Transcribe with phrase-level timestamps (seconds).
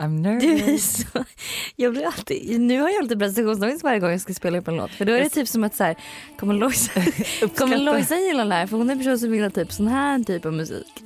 [0.00, 1.06] I'm Du nervous.
[1.12, 1.24] så,
[1.76, 4.76] jag blir alltid, nu har jag alltid prestationsångest varje gång jag ska spela upp en
[4.76, 4.90] låt.
[4.90, 5.96] För då är det typ som att så här,
[6.38, 6.90] kommer Lojsa,
[7.56, 8.66] kommer Lojsa gilla den här?
[8.66, 11.02] För hon är en person som vill ha typ sån här typ av musik.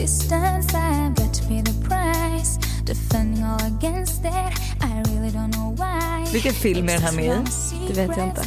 [0.00, 2.58] Distance, I've got to pay the price.
[2.86, 6.32] Defending all against it, I really don't know why.
[6.32, 7.92] Vilken film är den här med i?
[7.94, 8.42] Det vet jag inte.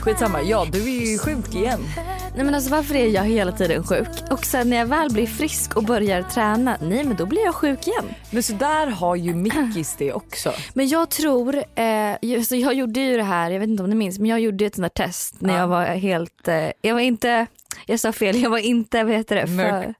[0.00, 1.80] Skitsamma, ja du är ju sjuk igen.
[2.36, 4.08] Nej men alltså varför är jag hela tiden sjuk?
[4.30, 7.54] Och sen när jag väl blir frisk och börjar träna, nej men då blir jag
[7.54, 8.04] sjuk igen.
[8.30, 10.52] Men så där har ju Mickis det också.
[10.74, 13.96] Men jag tror, eh, just, jag gjorde ju det här, jag vet inte om ni
[13.96, 15.60] minns, men jag gjorde ett sånt där test när Ja.
[15.60, 17.46] jag var helt, eh, jag var inte,
[17.86, 19.46] jag sa fel, jag var inte, vad heter det?
[19.46, 19.94] För,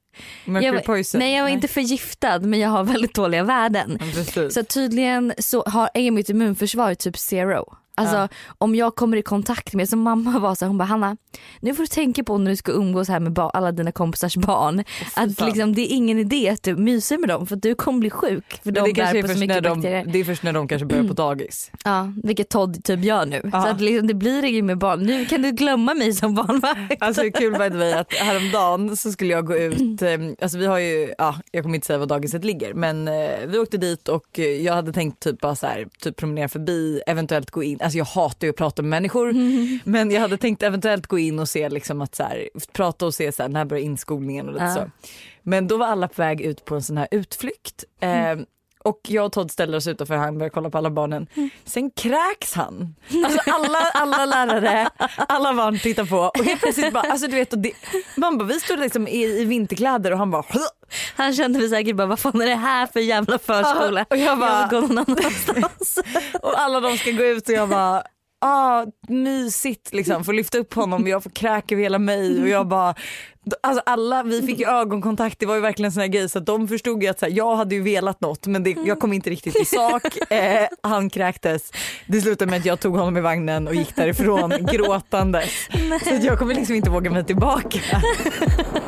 [0.45, 1.19] Mercury poison.
[1.19, 3.99] Nej jag var inte förgiftad men jag har väldigt dåliga värden.
[4.35, 4.51] Ja.
[4.51, 7.77] Så tydligen så har, är mitt immunförsvar typ zero.
[7.99, 8.29] Alltså Ja.
[8.59, 11.17] om jag kommer i kontakt med, som mamma var så här, hon bara Hanna
[11.61, 14.81] nu får du tänka på när du ska umgås här med alla dina kompisars barn
[15.17, 15.47] att fan.
[15.49, 18.11] liksom, det är ingen idé att du myser med dem för att du kommer bli
[18.11, 20.05] sjuk för Men de bär är på så mycket de, bakterier.
[20.13, 21.71] det är först när de kanske börjar på dagis.
[21.85, 23.41] Ja, vilket Todd typ gör nu.
[23.53, 23.63] Ja.
[23.63, 25.03] Så att liksom, det blir inget med barn.
[25.03, 27.03] Nu kan du glömma mig som barnvakt.
[27.03, 30.11] Alltså det är kul by the way att häromdagen så skulle jag gå ut, eh,
[30.43, 33.59] alltså vi har ju, ja jag kommer inte säga var dagiset ligger men eh, vi
[33.59, 37.63] åkte dit och jag hade tänkt typ bara så här, typ promenera förbi, eventuellt gå
[37.63, 39.33] in, alltså jag hatar ju att prata med människor
[39.89, 43.15] men jag hade tänkt eventuellt gå in och se liksom att så här, prata och
[43.15, 44.75] se så här, när börjar inskolningen och lite Ja.
[44.75, 44.91] så.
[45.43, 47.85] Men då var alla på väg ut på en sån här utflykt.
[48.01, 48.37] Eh,
[48.89, 51.27] och jag och Todd ställer oss utanför, han börjar kolla på alla barnen.
[51.65, 52.95] Sen kräks han.
[53.25, 54.89] Alltså alla, alla lärare,
[55.29, 57.73] alla barn tittar på och helt plötsligt bara, alltså du vet, och det,
[58.17, 60.45] man bara, vi stod liksom i, i vinterkläder och han bara
[61.17, 64.07] Han kände väl säkert bara vad fan är det här för jävla förskola?
[64.11, 65.99] och jag bara, Jag vill gå någon annanstans.
[66.43, 68.03] och alla de ska gå ut och jag bara
[68.41, 72.49] Ah, mysigt liksom, få lyfta upp honom och jag får kräk över hela mig och
[72.49, 72.95] jag bara
[73.61, 76.41] Alltså alla, vi fick ju ögonkontakt, det var ju verkligen en sån här grej så
[76.41, 79.31] de förstod ju att här, jag hade ju velat något men det, jag kom inte
[79.31, 80.03] riktigt till sak.
[80.31, 81.73] Eh, han kräktes.
[82.07, 85.69] Det slutade med att jag tog honom i vagnen och gick därifrån gråtandes.
[86.05, 87.79] Så jag kommer liksom inte våga mig tillbaka.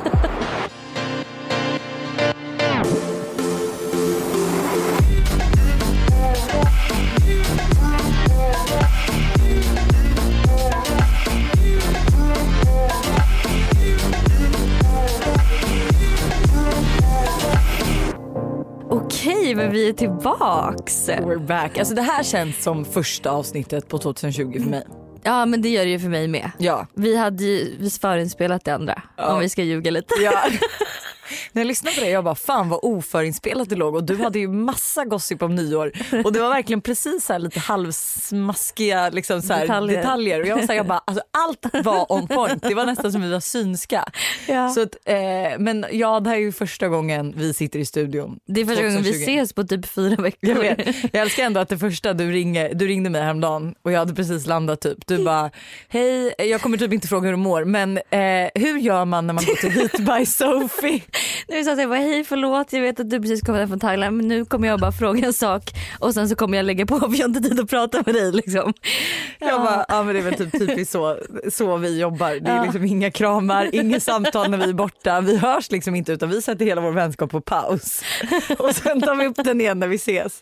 [19.57, 21.09] Men vi är tillbaks.
[21.09, 21.79] We're back.
[21.79, 24.87] Alltså det här känns som första avsnittet på 2020 för mig.
[25.23, 26.51] Ja men det gör det ju för mig med.
[26.59, 26.87] Ja.
[26.95, 29.33] Vi hade ju vi förinspelat det andra Ja.
[29.35, 30.15] om vi ska ljuga lite.
[30.23, 30.33] Ja.
[31.53, 34.39] När jag lyssnade på det jag bara fan vad oförinspelat det låg och du hade
[34.39, 35.93] ju massa gossip om nyår
[36.25, 39.97] och det var verkligen precis så här lite halvsmaskiga liksom så här Detaljer.
[39.97, 40.41] detaljer.
[40.41, 42.63] och jag var så här, jag bara alltså allt var on point.
[42.63, 44.05] Det var nästan som vi var synska.
[44.49, 44.69] Ja.
[44.69, 45.15] Så att, eh,
[45.59, 48.39] men ja det här är ju första gången vi sitter i studion.
[48.47, 49.31] Det är första gången vi 2020.
[49.33, 50.51] ses på typ fyra veckor.
[50.51, 50.87] Jag vet.
[51.13, 54.15] Jag älskar ändå att det första du, ringer, du ringde mig häromdagen och jag hade
[54.15, 55.07] precis landat typ.
[55.07, 55.51] Du bara
[55.89, 59.35] hej jag kommer typ inte fråga hur du mår men eh, hur gör man när
[59.35, 61.03] man går till Hit by Sophie?
[61.49, 64.17] Nu sa jag bara hej förlåt jag vet att du precis kommit hem från Thailand
[64.17, 65.63] men nu kommer jag bara fråga en sak
[65.99, 68.15] och sen så kommer jag lägga på för jag har inte tid att prata med
[68.15, 68.73] dig liksom.
[69.39, 71.19] Jag bara, ja men det är väl typ typiskt så,
[71.53, 72.31] så vi jobbar.
[72.31, 72.63] Det är Ja.
[72.65, 75.21] liksom inga kramar, inga samtal när vi är borta.
[75.21, 78.03] Vi hörs liksom inte utan vi sätter hela vår vänskap på paus.
[78.59, 80.41] Och sen tar vi upp den igen när vi ses.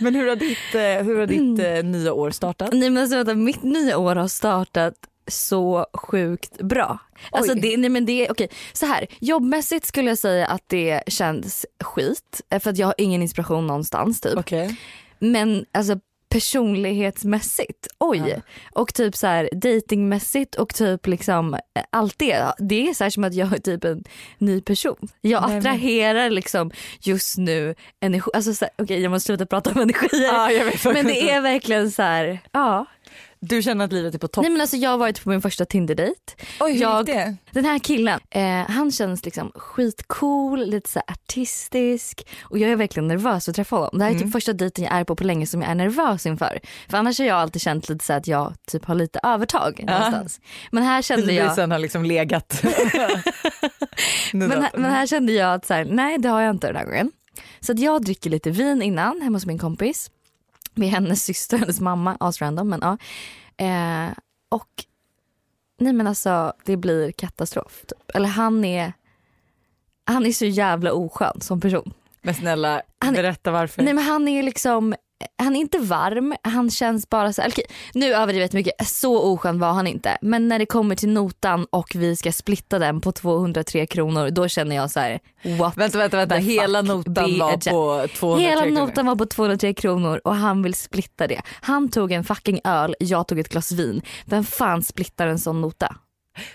[0.00, 2.72] Men hur har ditt, eh, hur har ditt eh, nya år startat?
[2.72, 4.94] Nej men alltså, vänta, mitt nya år har startat
[5.26, 6.98] så sjukt bra.
[7.30, 7.60] Alltså Oj.
[7.60, 12.40] det, nej men det, okej så här jobbmässigt skulle jag säga att det känns skit
[12.50, 14.38] eh, för att jag har ingen inspiration någonstans typ.
[14.38, 14.76] Okej.
[15.18, 15.98] Men alltså
[16.28, 18.22] personlighetsmässigt, oj.
[18.28, 18.36] Ja.
[18.72, 21.60] Och typ så här datingmässigt och typ liksom eh,
[21.90, 22.52] allt det.
[22.58, 24.04] Det är så som att jag är typ en
[24.38, 25.08] ny person.
[25.20, 28.30] Jag Nej, men- attraherar liksom just nu energi.
[28.34, 30.74] Alltså okej jag måste sluta prata om energier.
[30.84, 30.92] Ja.
[30.92, 32.86] Men det är verkligen så här, ja.
[33.48, 34.42] Du känner att livet är på topp?
[34.42, 36.20] Nej men alltså jag har varit på min första Tinder-dejt.
[36.60, 37.36] Oj, hur jag- gick det?
[37.50, 43.08] Den här killen, eh, han känns liksom skitcool, lite så artistisk och jag är verkligen
[43.08, 43.90] nervös att träffa honom.
[43.98, 44.26] Det här är Mm.
[44.26, 46.60] typ första dejten jag är på på länge som jag är nervös inför.
[46.88, 50.40] För annars har jag alltid känt lite så att jag typ har lite övertag någonstans.
[50.70, 52.62] Men här kände jag, Pilisen har liksom legat.
[54.32, 56.76] men, här- men här kände jag att så här, nej det har jag inte den
[56.76, 57.10] här gången.
[57.60, 60.10] Så jag dricker lite vin innan hemma hos min kompis.
[60.74, 62.98] Med hennes syster, hennes mamma, asrandom men ja.
[63.64, 64.12] Eh,
[64.48, 64.68] och
[65.78, 67.84] Nej men alltså det blir katastrof.
[67.88, 68.16] Typ.
[68.16, 68.92] Eller han är,
[70.04, 71.92] han är så jävla oskön som person.
[72.22, 73.82] Men snälla Han- berätta varför.
[73.82, 74.94] Nej men han är liksom,
[75.38, 77.64] han är inte varm, han känns bara så här, okej,
[77.94, 80.18] nu jag mycket, så oskön var han inte.
[80.20, 84.48] Men när det kommer till notan och vi ska splitta den på 203 kronor då
[84.48, 85.20] känner jag så här,
[85.58, 88.80] what Vänta vänta vänta, hela notan var på 203 Hela kronor.
[88.80, 91.42] notan var på 203 kronor och han vill splitta det.
[91.60, 94.02] Han tog en fucking öl, jag tog ett glas vin.
[94.24, 95.96] Vem fan splittar en sån nota?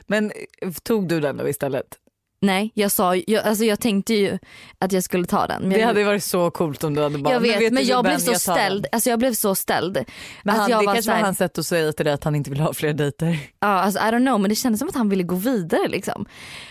[0.08, 1.86] Men eh, tog du den då istället?
[2.42, 4.40] Nej, jag sa jag, alltså jag tänkte ju
[4.80, 5.62] att jag skulle ta den.
[5.62, 7.86] Men Det jag, hade varit så coolt om du hade bara jag "Men vet, men
[7.86, 8.86] jag blev så den." ställd.
[8.92, 9.98] Alltså jag blev så ställd.
[10.44, 12.36] Men han, jag det var kanske var hans sätt att säga till dig att han
[12.36, 13.40] inte vill ha fler dejter.
[13.60, 16.26] Ja, alltså I don't know men det kändes som att han ville gå vidare liksom.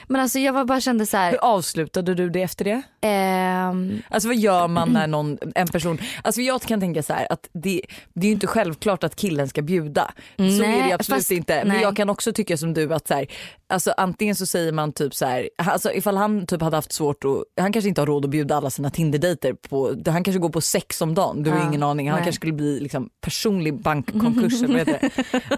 [0.08, 2.82] Men alltså jag var bara kände så här, Hur avslutade du det efter det?
[3.00, 7.26] ehm, Alltså vad gör man när någon, en person, alltså jag kan tänka så här
[7.32, 7.82] att det,
[8.14, 10.10] det är ju inte självklart att killen ska bjuda.
[10.36, 11.54] så Nej, är det absolut fast- inte.
[11.64, 11.82] Men nej.
[11.82, 13.26] jag kan också tycka som du att så här,
[13.68, 17.24] alltså antingen så säger man typ så här, alltså ifall han typ hade haft svårt
[17.24, 20.48] att, han kanske inte har råd att bjuda alla sina Tinder-dejter på, han kanske går
[20.48, 22.08] på sex om dagen, du har Ja, ingen aning.
[22.10, 22.24] Han nej.
[22.24, 24.62] kanske skulle bli liksom personlig bankkonkurs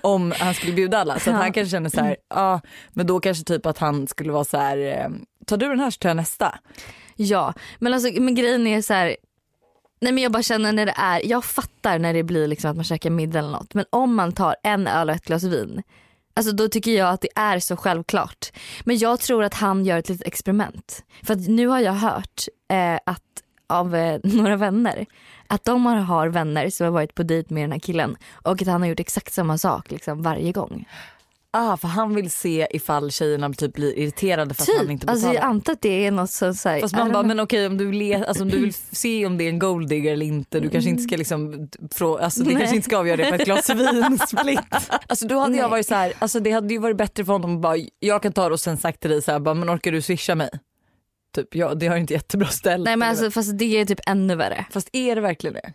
[0.02, 1.18] om han skulle bjuda alla.
[1.18, 2.60] Så att han kanske känner så här, ja
[2.92, 5.08] men då kanske typ att han skulle vara så här, eh,
[5.46, 6.58] tar du den här så tar jag nästa.
[7.16, 9.16] ja men alltså men grejen är så här.
[10.02, 12.76] Nej men jag bara känner när det är, jag fattar när det blir liksom att
[12.76, 15.82] man käkar middag eller något men om man tar en öl och ett glas vin
[16.34, 18.52] Alltså då tycker jag att det är så självklart.
[18.84, 21.04] Men jag tror att han gör ett litet experiment.
[21.22, 23.22] För att nu har jag hört eh, att
[23.66, 25.06] av eh, några vänner
[25.46, 28.62] att de har, har vänner som har varit på dejt med den här killen och
[28.62, 30.88] att han har gjort exakt samma sak liksom varje gång.
[31.52, 35.10] Ah, för han vill se ifall tjejerna typ blir irriterade för att han inte Typ,
[35.10, 35.40] alltså betalar.
[35.46, 37.26] jag antar att det är något så här, Fast man bara, know.
[37.26, 40.12] men okej om du, le, alltså, om du vill se om det är en golddigger
[40.12, 43.28] eller inte, du kanske inte ska liksom, frå, alltså, du kanske inte ska avgöra det
[43.28, 44.60] på ett glas vin split.
[45.06, 45.70] Alltså då hade jag Nej.
[45.70, 48.32] varit så här, alltså det hade ju varit bättre för honom att bara, jag kan
[48.32, 50.50] ta det och sen sagt till dig så här, bara, men orkar du swisha mig?
[51.34, 52.84] Typ, ja, det har inte jättebra ställ.
[52.84, 54.64] Nej men alltså fast det är typ ännu värre.
[54.70, 55.72] Fast är det verkligen det?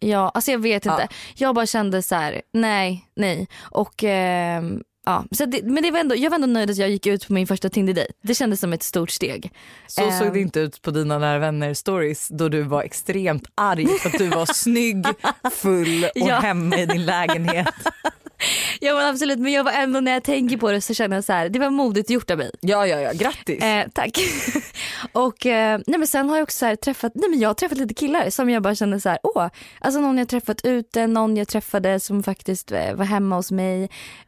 [0.00, 1.08] Ja alltså jag vet inte.
[1.10, 1.16] Ja.
[1.36, 3.48] Jag bara kände så här: nej, nej.
[3.60, 6.90] Och ehm, ja, så det, men det var ändå, jag var ändå nöjd att jag
[6.90, 8.12] gick ut på min första Tinder-dejt.
[8.22, 9.52] Det kändes som ett stort steg.
[9.86, 10.18] Så Ehm.
[10.18, 14.08] såg det inte ut på dina nära vänner stories då du var extremt arg för
[14.08, 15.06] att du var snygg,
[15.52, 16.38] full och Ja.
[16.40, 17.74] hemma i din lägenhet.
[18.80, 21.24] Ja men absolut men jag var ändå när jag tänker på det så känner jag
[21.24, 22.50] så här: det var modigt gjort av mig.
[22.60, 23.62] Ja ja ja, grattis.
[23.62, 24.18] Eh, tack.
[25.12, 27.94] och eh, nej men sen har jag också träffat, nej men jag har träffat lite
[27.94, 29.48] killar som jag bara kände så här, åh,
[29.80, 33.82] alltså någon jag träffat ute, någon jag träffade som faktiskt eh, var hemma hos mig.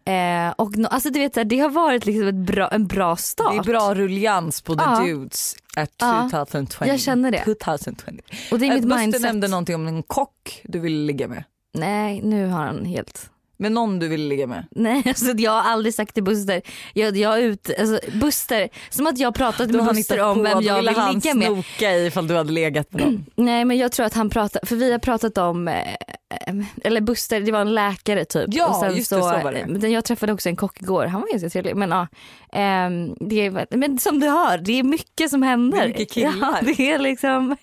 [0.05, 2.87] Eh, och no, alltså du vet så här, det har varit liksom ett bra, en
[2.87, 3.53] bra start.
[3.53, 5.01] Det är bra ruljans på the Ja.
[5.07, 6.85] dudes at Ja, 2020.
[6.87, 7.45] jag känner det.
[7.45, 8.21] 2020.
[8.53, 9.23] Och det är mitt Buster mindset.
[9.23, 11.45] nämnde någonting om en kock du ville ligga med.
[11.77, 14.67] Nej nu har han helt Med någon du ville ligga med.
[14.71, 16.63] Nej, alltså jag har aldrig sagt till Buster,
[16.93, 20.63] jag, jag ute, alltså Buster, som att jag pratat Då med Buster om vem då
[20.63, 21.47] jag vill han ligga med.
[21.47, 23.27] snoka i ifall du hade legat med någon.
[23.47, 26.55] Nej men jag tror att han pratar, för vi har pratat om, eh, eh,
[26.85, 28.45] eller Buster det var en läkare typ.
[28.49, 29.87] Ja, och sen just det, så var det.
[29.87, 31.77] eh, Jag träffade också en kock igår, han var ganska trevlig.
[31.77, 32.07] Men, ja,
[32.53, 35.79] ehm, det är, men som du hör, det är mycket som händer.
[35.79, 36.33] Det är mycket killar.
[36.41, 37.57] Ja, det är liksom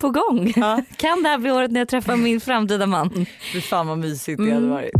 [0.00, 0.52] på gång.
[0.56, 0.82] Ja.
[0.96, 3.26] Kan det här bli året när jag träffar min framtida man?
[3.52, 4.70] Fy fan vad mysigt det hade Mm.
[4.70, 4.94] varit.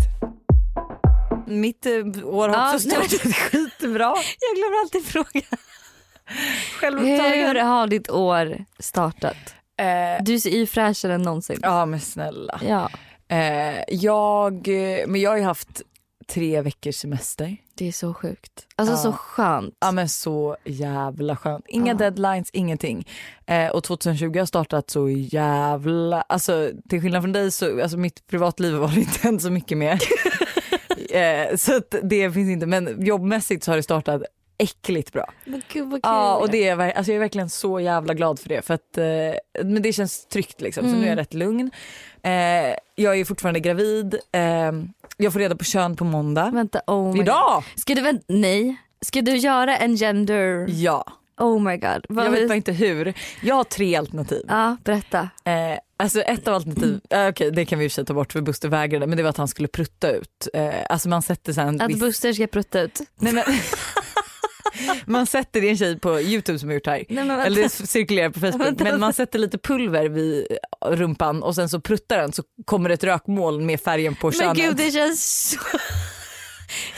[1.51, 1.93] Mitt eh,
[2.25, 4.15] år har Ja, också startat skitbra.
[4.41, 5.43] Jag glömmer alltid fråga.
[6.81, 9.37] Hur har ditt år startat?
[9.81, 11.59] Eh, Du ser ju fräschare än någonsin.
[11.63, 12.61] ja men snälla.
[12.69, 12.91] Ja,
[13.33, 14.69] Eh, jag,
[15.07, 15.83] men jag har ju haft
[16.29, 17.57] tre veckors semester.
[17.75, 18.67] det är så sjukt.
[18.77, 18.99] Alltså Ja.
[18.99, 19.75] så skönt.
[19.81, 21.65] Ja men så jävla skönt.
[21.69, 21.99] Inga Ja.
[21.99, 23.09] deadlines, ingenting.
[23.47, 28.27] Eh, och 2020 har startat så jävla, alltså till skillnad från dig så, alltså mitt
[28.27, 30.01] privatliv var det inte hänt så mycket med.
[31.13, 34.23] eh, så att det finns inte, men jobbmässigt så har det startat
[34.59, 35.33] äckligt bra.
[35.45, 36.01] Men gud vad kul.
[36.03, 38.99] Ja och det är, alltså jag är verkligen så jävla glad för det för att,
[38.99, 41.17] eh, men det känns tryggt liksom så nu är jag Mm.
[41.17, 41.71] rätt lugn.
[42.23, 42.31] Eh,
[42.95, 44.73] jag är fortfarande gravid, eh,
[45.17, 46.51] jag får reda på kön på måndag.
[46.55, 47.21] Vänta, oh my God.
[47.23, 47.65] Idag!
[47.77, 48.77] Ska du vänta, nej.
[49.01, 51.05] Ska du göra en gender, Ja,
[51.41, 52.07] oh my god.
[52.09, 53.15] Vad- jag vet bara inte hur.
[53.43, 54.45] Jag har tre alternativ.
[54.49, 55.29] Ja, berätta.
[55.45, 58.69] Eh, alltså ett av alternativ, eh, okej det kan vi i ta bort för Buster
[58.69, 60.49] vägrade men det var att han skulle prutta ut.
[60.55, 62.01] Eh, alltså man sätter så en Att viss...
[62.01, 63.01] Buster ska prutta ut.
[63.19, 63.45] Nej, men...
[65.07, 67.05] man sätter, det är en tjej på youtube som har gjort det här.
[67.09, 68.67] Nej, men Eller det cirkulerar på Facebook.
[68.67, 68.85] Vänta.
[68.85, 70.47] Men man sätter lite pulver vid
[70.87, 74.33] rumpan och sen så pruttar den så kommer det ett rökmoln med färgen på Men
[74.33, 74.57] könet.
[74.57, 75.59] gud det känns så...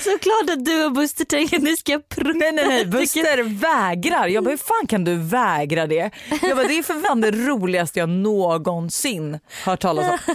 [0.05, 2.39] Såklart att du och Buster tänker att ni ska prutta.
[2.39, 4.27] Nej nej nej, Buster vägrar.
[4.29, 6.11] Jag bara hur fan kan du vägra det?
[6.43, 10.35] Jag bara det är för fan det roligaste jag någonsin hört talas om.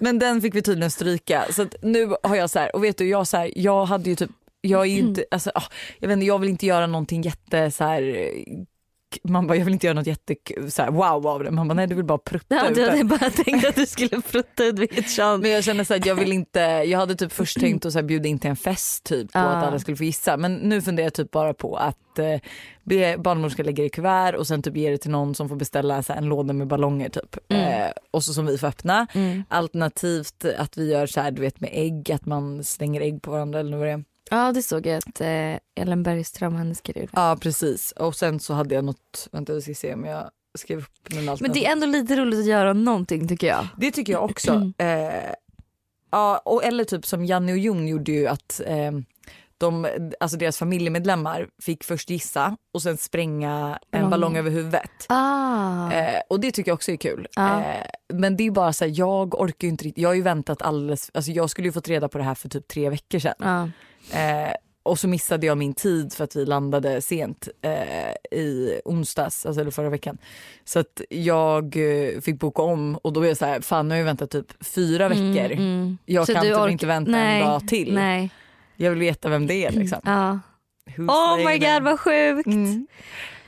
[0.00, 3.08] Men den fick vi tydligen stryka så nu har jag så här och vet du
[3.08, 5.62] jag så här, jag hade ju typ jag är ju inte, alltså, ah,
[5.98, 8.32] jag vet inte, jag vill inte göra någonting jätte så här.
[9.22, 10.34] Man bara, jag vill inte göra något jätte
[10.70, 11.50] så här, wow av det.
[11.50, 12.90] Man bara, nej du vill bara prutta Ja, ut det.
[12.90, 15.40] hade bara tänkt att du skulle prutta ut vilket kön.
[15.40, 17.98] Men jag känner så att jag vill inte, jag hade typ först tänkt att så
[17.98, 19.42] här bjuda in till en fest typ på Ah.
[19.42, 22.40] att alla skulle få gissa men nu funderar jag typ bara på att eh,
[22.84, 25.56] be barnmorskan lägga det i kuvert och sen typ ge det till någon som får
[25.56, 27.36] beställa så här, en låda med ballonger typ.
[27.48, 27.82] Mm.
[27.82, 29.06] Eh, och så som vi får öppna.
[29.14, 29.44] Mm.
[29.48, 33.30] Alternativt att vi gör så här du vet med ägg, att man slänger ägg på
[33.30, 34.04] varandra eller vad det är.
[34.30, 37.10] Ja det såg jag att eh, Ellen Bergström hennes skrev.
[37.12, 40.78] Ja precis och sen så hade jag något, vänta vi ska se om jag skrev
[40.78, 41.62] upp Men alternativ.
[41.62, 43.66] det är ändå lite roligt att göra någonting tycker jag.
[43.76, 44.72] Det tycker jag också.
[44.78, 45.32] Eh,
[46.10, 48.92] ja, och, eller typ som Janne och Jon gjorde ju att eh,
[49.58, 49.86] de,
[50.20, 54.10] alltså deras familjemedlemmar fick först gissa och sen spränga en Ballong.
[54.10, 54.90] ballong över huvudet.
[55.08, 55.92] Ah.
[55.92, 57.26] Eh, och det tycker jag också är kul.
[57.36, 57.60] Ja.
[57.64, 60.22] Eh, men det är bara så här, jag orkar ju inte riktigt, jag har ju
[60.22, 63.18] väntat alldeles, alltså jag skulle ju fått reda på det här för typ tre veckor
[63.18, 63.34] sedan.
[63.38, 63.68] Ja.
[64.12, 69.46] Eh, och så missade jag min tid för att vi landade sent eh, i onsdags,
[69.46, 70.18] alltså eller förra veckan.
[70.64, 73.94] Så att jag eh, fick boka om och då är jag så här, fan nu
[73.94, 75.22] har jag väntat typ fyra veckor.
[75.52, 75.98] Mm, mm.
[76.04, 77.94] Jag Så kan typ ork- inte vänta Nej, en dag till.
[77.94, 78.30] Nej.
[78.76, 80.00] Jag vill veta vem det är liksom.
[80.04, 80.38] Ja.
[80.98, 82.46] Oh my god vad sjukt.
[82.46, 82.86] Mm.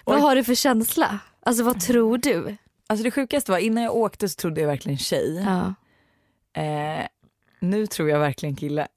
[0.04, 1.18] Vad har du för känsla?
[1.42, 2.56] Alltså vad tror du?
[2.86, 5.44] Alltså det sjukaste var innan jag åkte så trodde jag verkligen tjej.
[5.46, 5.74] Ja.
[6.62, 7.06] Eh,
[7.60, 8.88] nu tror jag verkligen kille.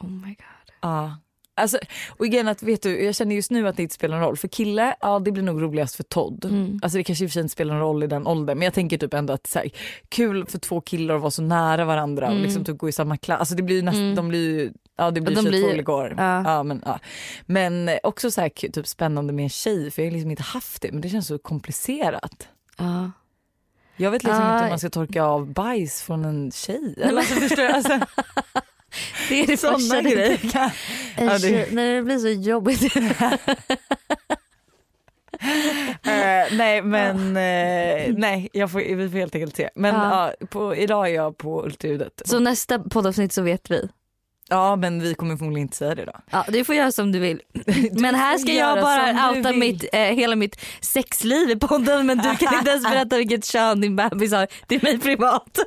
[0.00, 0.36] Oh my god.
[0.84, 1.16] Ja.
[1.56, 4.26] Alltså, och igen att vet du, jag känner just nu att det inte spelar någon
[4.26, 4.36] roll.
[4.36, 6.44] För kille, ja det blir nog roligast för Todd.
[6.44, 6.80] Mm.
[6.82, 8.64] Alltså det kanske i och för sig inte spelar någon roll i den åldern men
[8.64, 9.70] jag tänker typ ändå att så här,
[10.08, 12.44] kul för två killar att vara så nära varandra och Mm.
[12.44, 13.40] liksom typ gå i samma klass.
[13.40, 14.14] Alltså det blir nästan, Mm.
[14.14, 16.14] de blir ju, ja det blir De de blir- blir, igår.
[16.18, 16.42] ja.
[16.44, 16.98] Ja, men, ja.
[17.46, 20.82] men också så här, typ spännande med en tjej för jag har liksom inte haft
[20.82, 22.48] det men det känns så komplicerat.
[22.78, 23.10] Ja.
[23.96, 24.52] Jag vet liksom Ja.
[24.54, 26.94] inte hur man ska torka av bajs från en tjej.
[27.02, 27.64] Eller, alltså, förstår?
[27.66, 27.92] Alltså,
[29.28, 30.36] Det är det sådana första du grejer.
[30.36, 30.72] tänker.
[31.18, 32.82] Ja, det- När det blir så jobbigt.
[36.06, 39.70] Eh, nej men eh, nej jag får, vi får helt enkelt se.
[39.74, 40.32] Men Ja.
[40.40, 40.46] ja.
[40.46, 42.22] på, idag är jag på ultraljudet.
[42.24, 43.88] så nästa poddavsnitt så vet vi.
[44.48, 46.12] Ja men vi kommer förmodligen inte säga det då.
[46.30, 47.40] Ja, du får göra som du vill.
[47.52, 52.06] Du men här ska jag bara du outa mitt, eh, hela mitt sexliv i podden
[52.06, 54.46] men du kan inte ens berätta vilket kön din bebis har.
[54.66, 55.58] Det är mig privat.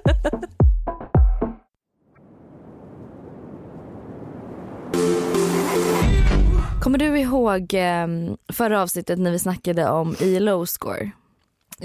[6.81, 8.07] Kommer du ihåg eh,
[8.53, 11.11] förra avsnittet när vi snackade om ILO score?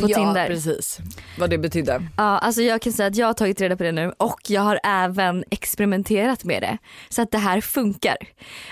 [0.01, 0.47] På ja, Tinder.
[0.47, 0.99] precis.
[1.39, 2.09] Vad det betyder.
[2.17, 4.63] Ja, alltså jag kan säga att jag har tagit reda på det nu och jag
[4.63, 6.79] har även experimenterat med det.
[7.09, 8.17] Så att det här funkar.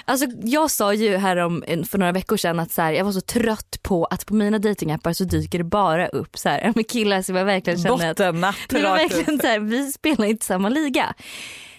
[0.05, 3.13] Alltså jag sa ju här om, för några veckor sedan att så här, jag var
[3.13, 6.89] så trött på att på mina datingappar så dyker det bara upp så här, med
[6.89, 10.69] killar som jag verkligen känner att Bottennapp rakt verkligen så här, vi spelar inte samma
[10.69, 11.15] liga.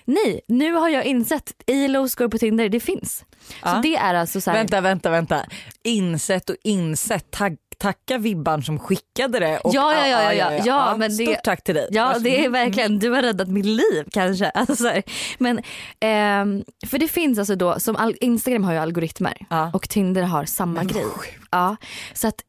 [0.05, 3.25] Nej, nu har jag insett ILO score på Tinder, det finns.
[3.63, 3.75] Ja.
[3.75, 5.45] Så det är alltså så här, Vänta vänta vänta.
[5.83, 7.31] Insett och insett.
[7.31, 9.59] Tack, tacka Vibban som skickade det.
[9.59, 10.63] Och, Ja, ja, ja, ja, ja.
[10.65, 11.87] Ja, men det- Stort tack till dig.
[11.91, 14.49] Ja det är verkligen, du har räddat mitt liv kanske.
[14.55, 15.01] Alltså,
[15.37, 15.61] men,
[15.99, 19.71] ehm, för det finns alltså då, som all, Instagram har ju algoritmer Ja.
[19.73, 21.05] och Tinder har samma Men grej.
[21.51, 21.75] Ja,
[22.13, 22.41] så att,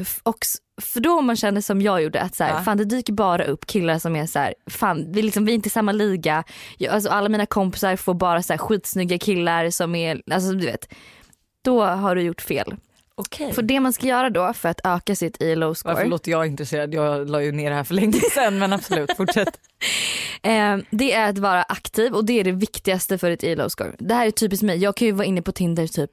[0.00, 0.38] f- och,
[0.82, 2.62] för då om man känner som jag gjorde att så här, Ja.
[2.62, 5.54] fan det dyker bara upp killar som är så här, fan vi, liksom, vi är
[5.54, 6.44] inte i samma liga.
[6.78, 10.66] Jag, alltså, alla mina kompisar får bara så här, skitsnygga killar som är, alltså du
[10.66, 10.88] vet.
[11.64, 12.76] Då har du gjort fel.
[13.20, 13.52] Okej.
[13.52, 16.04] För det man ska göra då för att öka sitt ILO Varför score.
[16.08, 16.94] låter jag intresserad?
[16.94, 19.48] Jag la ju ner det här för länge sedan men absolut fortsätt.
[20.42, 23.94] Eh, det är att vara aktiv och det är det viktigaste för ett ILO-score.
[23.98, 24.78] Det här är typiskt mig.
[24.78, 26.10] Jag kan ju vara inne på Tinder typ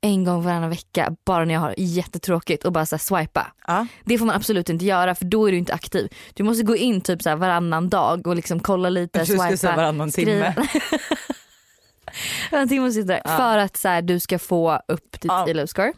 [0.00, 3.52] en gång varannan vecka bara när jag har jättetråkigt och bara så swipa.
[3.66, 3.86] Ja.
[4.04, 6.08] Det får man absolut inte göra för då är du inte aktiv.
[6.34, 9.56] Du måste gå in typ så varannan dag och liksom kolla lite, Jag skulle säga
[9.56, 10.52] swipa, varannan skriva.
[10.52, 10.66] timme.
[12.50, 13.12] varannan timme och sitta.
[13.24, 13.36] Ja.
[13.36, 15.46] För att så här, du ska få upp ditt Ja.
[15.48, 15.92] ILO-score.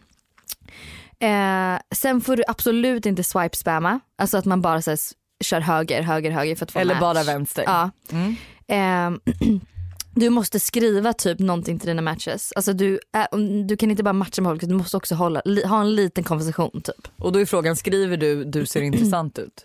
[1.20, 4.00] Eh, sen får du absolut inte swipe-spamma.
[4.18, 4.98] Alltså att man bara så här,
[5.44, 7.00] kör höger, höger, höger för att få Eller match.
[7.00, 7.64] bara vänster.
[7.66, 7.90] Ja.
[8.12, 8.36] Mm.
[8.68, 9.20] Ehm,
[10.14, 12.52] du måste skriva typ någonting till dina matches.
[12.56, 13.00] Alltså du,
[13.32, 15.94] äh, du kan inte bara matcha med folk, du måste också hålla, li, ha en
[15.94, 17.08] liten konversation typ.
[17.18, 19.64] Och då är frågan, skriver du du ser intressant ut?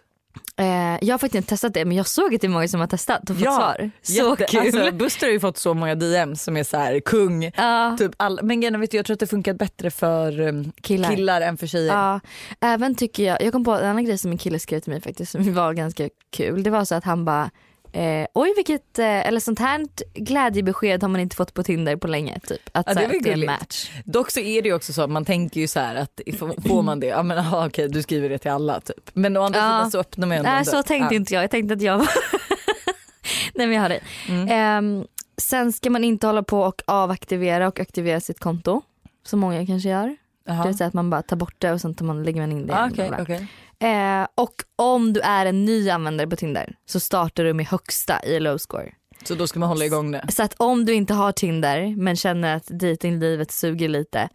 [0.58, 0.66] Eh,
[1.02, 2.88] jag har faktiskt inte testat det men jag såg att det är många som har
[2.88, 3.92] testat och fått svar.
[4.02, 4.60] Så jätte- kul.
[4.60, 7.52] Alltså, Buster har ju fått så många DMs som är så här kung.
[7.58, 10.72] ja, Typ all, men är, vet du, jag tror att det funkat bättre för um,
[10.82, 11.10] killar.
[11.10, 11.42] killar.
[11.42, 11.94] än för tjejer.
[11.94, 12.20] Ja,
[12.62, 15.02] även tycker jag, jag kom på en annan grej som en kille skrev till mig
[15.02, 16.64] faktiskt som var ganska kul.
[16.64, 17.50] Det var så att han bara
[17.96, 22.08] Eh, oj vilket, eh, eller sånt här glädjebesked har man inte fått på Tinder på
[22.08, 22.40] länge.
[22.40, 22.62] Typ.
[22.72, 23.92] Att Ja, det här, var det är en match.
[24.06, 26.22] Dock så är det ju också så att man tänker ju så här att
[26.68, 29.10] får man det, ja men aha, okej du skriver det till alla typ.
[29.14, 29.78] Men å andra Ja.
[29.78, 31.20] sidan så öppnar man ju ändå Nej så tänkte ja.
[31.20, 32.08] inte jag, jag tänkte att jag var
[33.56, 34.00] Nej men jag har det.
[34.30, 34.48] Mm.
[34.50, 35.06] Ehm,
[35.38, 38.82] Sen ska man inte hålla på och avaktivera och aktivera sitt konto.
[39.26, 40.08] Som många kanske gör.
[40.08, 40.66] Det Jaha.
[40.68, 42.68] vill säga att man bara tar bort det och sen tar man, lägger man in
[42.68, 42.76] det.
[42.76, 43.18] Ah, bla.
[43.22, 43.48] okej.
[43.84, 48.24] Eh, och om du är en ny användare på Tinder så startar du med högsta
[48.26, 48.92] i low score.
[49.24, 50.26] Så då ska man hålla igång det.
[50.30, 54.30] Så att om du inte har Tinder men känner att dejtinglivet suger lite,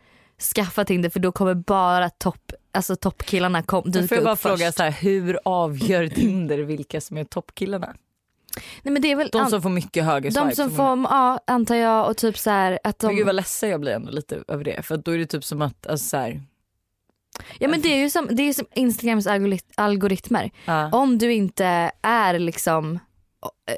[0.55, 4.40] skaffa Tinder för då kommer bara topp, alltså toppkillarna kom, Får dyka jag bara upp
[4.40, 4.76] fråga först.
[4.76, 7.95] så här, hur avgör Tinder vilka som är toppkillarna?
[8.83, 10.55] Nej, men det är väl De som får mycket höger de swipe.
[10.57, 13.35] som som får, ja antar jag och typ så här att Men de, gud vad
[13.35, 14.83] ledsen jag blir ändå lite över det.
[14.83, 16.43] För då är det typ som att, alltså så här,
[17.58, 20.50] ja men det är ju som, det är som Instagrams algorit- algoritmer.
[20.64, 20.90] ja.
[20.92, 22.99] Om du inte är liksom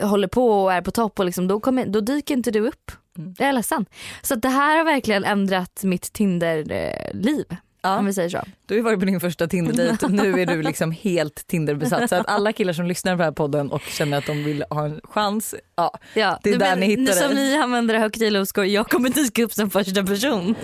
[0.02, 2.92] håller på och är på topp och liksom, då, kommer, då dyker inte du upp.
[3.18, 3.34] Mm.
[3.38, 3.86] Jag är ledsen.
[4.22, 7.44] Så det här har verkligen ändrat mitt Tinder-liv.
[7.82, 8.00] Om ja.
[8.00, 8.38] vi säger så.
[8.66, 9.50] Du har varit på din första och
[10.10, 12.08] nu är du liksom helt Tinderbesatt.
[12.08, 14.64] Så att alla killar som lyssnar på den här podden och känner att de vill
[14.70, 15.98] ha en chans, ja.
[16.14, 17.34] Ja, Det är du där men- ni hittar Som det.
[17.34, 18.30] ni använder högt i
[18.66, 20.54] jag kommer dyka upp som första person.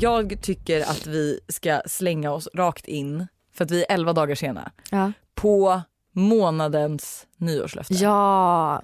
[0.00, 4.34] Jag tycker att vi ska slänga oss rakt in, för att vi är 11 dagar
[4.34, 5.12] sena, Ja.
[5.34, 7.94] på månadens nyårslöfte.
[7.94, 8.82] Ja.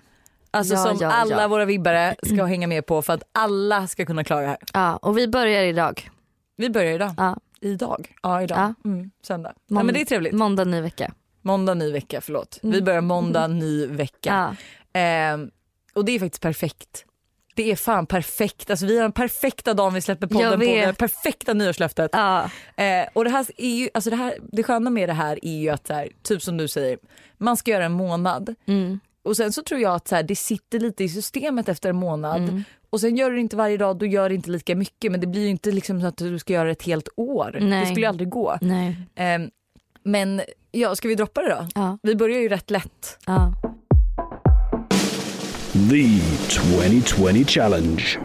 [0.51, 4.07] Alltså Ja, som ja, alla våra vibbare ska hänga med på för att alla ska
[4.07, 4.59] kunna klara det här.
[4.73, 6.11] ja, och vi börjar idag.
[6.57, 7.15] Vi börjar idag.
[7.17, 7.37] Ja.
[7.61, 8.15] Idag?
[8.23, 8.75] Ja idag.
[8.85, 9.53] Mm, söndag.
[9.69, 10.33] Mån- ja, men det är trevligt.
[10.33, 11.13] Måndag ny vecka.
[11.43, 12.59] Måndag ny vecka, förlåt.
[12.63, 12.85] Vi Mm.
[12.85, 14.57] börjar måndag ny vecka.
[14.93, 15.01] Ja.
[15.01, 15.51] Ehm,
[15.95, 17.05] och det är faktiskt perfekt.
[17.55, 18.71] Det är fan perfekt.
[18.71, 20.67] Alltså, vi har den perfekta dagen vi släpper podden på.
[20.67, 22.11] Det perfekta nyårslöftet.
[22.13, 22.51] Ja.
[22.77, 25.61] Eh, och det, här är ju, alltså det, här, det sköna med det här är
[25.61, 26.99] ju att, här, typ som du säger,
[27.39, 28.55] man ska göra en månad.
[28.67, 29.01] Mm.
[29.25, 31.97] Och sen så tror jag att så här, det sitter lite i systemet efter en
[31.97, 32.43] månad.
[32.43, 32.65] Mm.
[32.91, 35.13] Och sen gör du det inte varje dag, då gör det inte lika mycket.
[35.13, 37.51] Men det blir ju inte liksom så att du ska göra det ett helt år.
[37.53, 37.87] Det Nej.
[37.87, 38.59] skulle ju aldrig gå.
[39.15, 39.51] Ehm,
[40.03, 41.69] men ja, ska vi droppa det då?
[41.75, 41.99] Ja.
[42.03, 43.19] Vi börjar ju rätt lätt.
[43.27, 43.53] Ja.
[45.75, 48.19] The 2020 Challenge.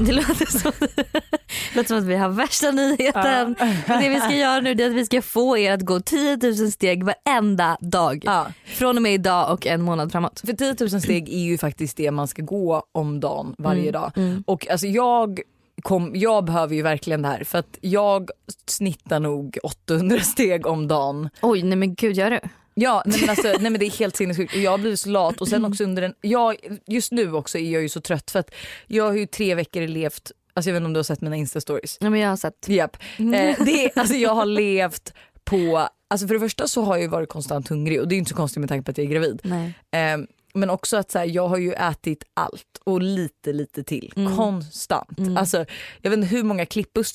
[0.00, 3.54] Det låter som, det låter som att vi har värsta nyheten.
[3.86, 6.54] Det vi ska göra nu är att vi ska få er att gå 10 000
[6.72, 8.22] steg varenda dag.
[8.26, 8.46] Ja.
[8.66, 10.40] Från och med idag och en månad framåt.
[10.46, 13.92] För 10 000 steg är ju faktiskt det man ska gå om dagen varje Mm,
[13.92, 14.12] dag.
[14.16, 14.44] mm.
[14.46, 15.40] Och alltså jag,
[15.82, 18.30] kom, jag behöver ju verkligen det här för att jag
[18.66, 21.28] snittar nog 800 steg om dagen.
[21.42, 22.40] Oj nej men gud gör du?
[22.74, 25.40] Ja nej men, alltså, nej men det är helt sinnessjukt jag har blivit så lat
[25.40, 26.56] och sen också under en, jag,
[26.86, 28.54] just nu också är jag ju så trött för att
[28.86, 31.36] jag har ju tre veckor levt, alltså jag vet inte om du har sett mina
[31.36, 31.98] instastories.
[32.00, 32.68] Ja, men jag har sett.
[32.68, 32.96] Japp.
[33.18, 33.24] Eh,
[33.64, 35.12] det är, alltså jag har levt
[35.44, 38.18] på, alltså för det första så har jag ju varit konstant hungrig och det är
[38.18, 39.40] inte så konstigt med tanke på att jag är gravid.
[39.42, 39.74] Nej.
[39.90, 40.18] Eh,
[40.54, 44.36] men också att så här, jag har ju ätit allt och lite lite till Mm.
[44.36, 45.18] konstant.
[45.18, 45.36] Mm.
[45.36, 45.64] Alltså,
[46.00, 46.66] jag vet inte hur många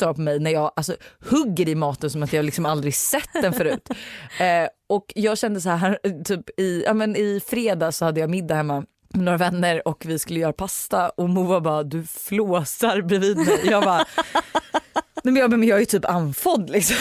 [0.06, 0.96] har på mig när jag alltså,
[1.30, 3.90] hugger i maten som att jag liksom aldrig sett den förut.
[4.40, 8.30] eh, och jag kände så här, typ i, ja, men i fredags så hade jag
[8.30, 13.02] middag hemma med några vänner och vi skulle göra pasta och Moa bara du flåsar
[13.02, 13.60] bredvid mig.
[13.64, 13.98] Jag bara,
[15.24, 16.98] nej men jag, men jag är ju typ andfådd liksom.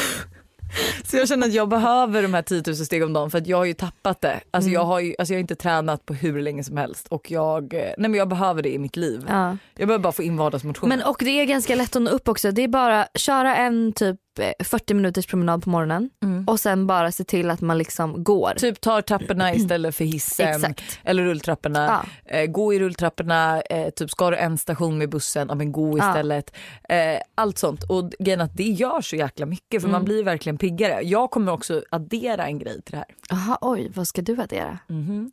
[1.04, 3.46] Så jag känner att jag behöver de här 10 000 steg om dagen för att
[3.46, 4.40] jag har ju tappat det.
[4.50, 4.72] Alltså, Mm.
[4.80, 7.74] jag, har ju, alltså jag har inte tränat på hur länge som helst och jag,
[7.74, 9.24] eh, nej men jag behöver det i mitt liv.
[9.28, 9.56] Ja.
[9.76, 10.88] Jag behöver bara få in vardagsmotion.
[10.88, 12.50] Men och det är ganska lätt att nå upp också.
[12.50, 14.16] Det är bara köra en typ
[14.64, 16.44] 40 minuters promenad på morgonen Mm.
[16.48, 18.52] och sen bara se till att man liksom går.
[18.56, 20.98] Typ tar trapporna istället för hissen Exakt.
[21.04, 22.04] eller rulltrapporna.
[22.26, 22.36] Ja.
[22.36, 25.98] Eh, gå i rulltrapporna, eh, typ ska du en station med bussen, ja men gå
[25.98, 26.08] Ja.
[26.10, 26.54] istället.
[26.88, 29.92] Eh, allt sånt och grejen att det gör så jäkla mycket för Mm.
[29.92, 31.00] man blir verkligen piggare.
[31.02, 33.06] Jag kommer också addera en grej till det här.
[33.30, 34.78] Jaha oj vad ska du addera?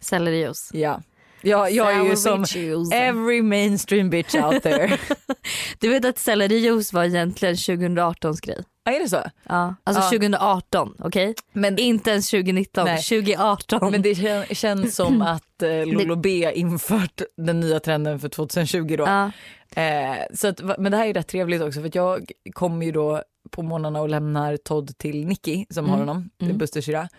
[0.01, 0.69] Sellerijuice.
[0.73, 1.01] Ja.
[1.43, 2.45] Jag, jag är ju som
[2.93, 4.97] every mainstream bitch out there.
[5.79, 8.63] Du vet att sellerijuice var egentligen 2018s grej?
[8.91, 9.21] Ja, är det så?
[9.49, 9.75] Ja.
[9.83, 10.09] Alltså Ja.
[10.09, 11.33] 2018 okej?
[11.53, 13.01] Men, Inte ens 2019, Nej.
[13.03, 13.91] 2018.
[13.91, 18.95] men det kän, känns som att eh, Lolo B infört den nya trenden för 2020
[18.97, 19.03] då.
[19.03, 19.31] ja.
[19.75, 23.23] Eh, så att, men det här är rätt trevligt också för jag kommer ju då
[23.51, 26.07] på morgnarna och lämnar Todd till Nicky som har Mm.
[26.07, 26.57] honom, Mm.
[26.57, 27.09] Buster syrra.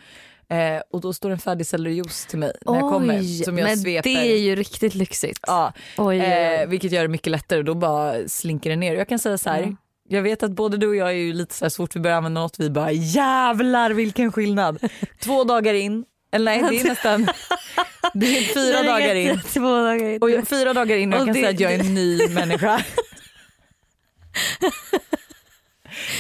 [0.48, 3.76] Eh, och då står en färdig sellerijuice till mig när jag kommer som jag men
[3.78, 4.02] sveper.
[4.11, 5.40] det är ju riktigt lyxigt.
[5.46, 6.66] Ja, Oj, oj, eh, oj.
[6.68, 8.94] vilket gör det mycket lättare då bara slinker det ner.
[8.94, 9.76] Jag kan säga så här, Ja.
[10.12, 12.01] Jag vet att både du och jag är ju lite så här, så fort vi
[12.01, 14.79] börjar använda något vi bara jävlar vilken skillnad.
[15.20, 17.22] Två dagar in, eller nej det är nästan
[18.14, 19.40] det är fyra Det är dagar in.
[19.53, 20.22] Två dagar in.
[20.22, 22.29] Och jag, fyra dagar in och jag kan det- säga att jag är en ny
[22.29, 22.85] människa.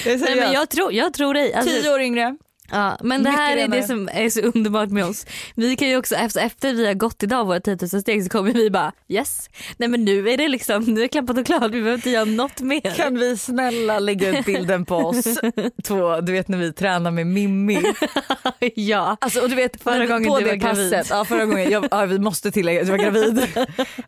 [0.06, 1.54] Nej, men jag, tror, jag tror dig.
[1.54, 2.36] Alltså, Tio år yngre,
[2.72, 3.80] Ja, men det Mycket här är renare.
[3.80, 5.26] det som är så underbart med oss.
[5.54, 8.30] Vi kan ju också efter, efter vi har gått idag våra 10 000 steg så
[8.30, 9.50] kommer vi bara yes.
[9.76, 12.24] Nej men nu är det liksom, nu är klappat och klart, vi behöver inte göra
[12.24, 12.94] något mer.
[12.96, 15.24] Kan vi snälla lägga ut bilden på oss
[15.84, 17.82] två, du vet när vi tränar med Mimmi.
[18.74, 19.16] ja.
[19.20, 20.90] Alltså, och du vet Förra gången på du var gravid.
[20.92, 23.46] passet, ja, förra gången, jag, ja, vi måste tillägga att jag var gravid.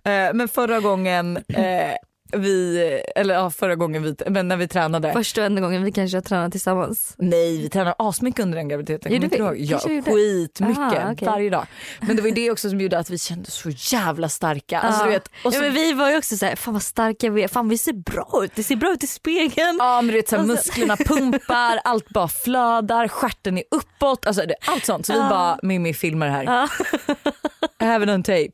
[0.04, 1.62] Eh, men förra gången eh,
[2.36, 2.78] vi,
[3.16, 5.12] eller ja förra gången vi, men när vi tränade.
[5.12, 7.14] Första och enda gången vi kanske har tränat tillsammans.
[7.18, 9.12] Nej vi tränade asmycket under den graviditeten.
[9.12, 9.36] Gjorde vi?
[9.36, 9.56] ihåg?
[9.58, 11.28] Ja, skitmycket Aha, okej.
[11.28, 11.66] varje dag.
[12.00, 14.80] Men det var ju det också som gjorde att vi kände så jävla starka.
[14.80, 15.06] Alltså, Ja.
[15.06, 17.42] du vet, och så, ja, men vi var ju också såhär, fan vad starka vi
[17.42, 19.76] är, fan vi ser bra ut, det ser bra ut i spegeln.
[19.78, 23.64] Ja men du vet så här, Och så- musklerna pumpar, allt bara flödar, stjärten är
[23.70, 25.06] uppåt, alltså allt sånt.
[25.06, 25.28] Så vi Ja.
[25.28, 26.44] bara, Mimmi filmar här.
[26.44, 26.68] Ja.
[27.82, 28.52] I have it on tape.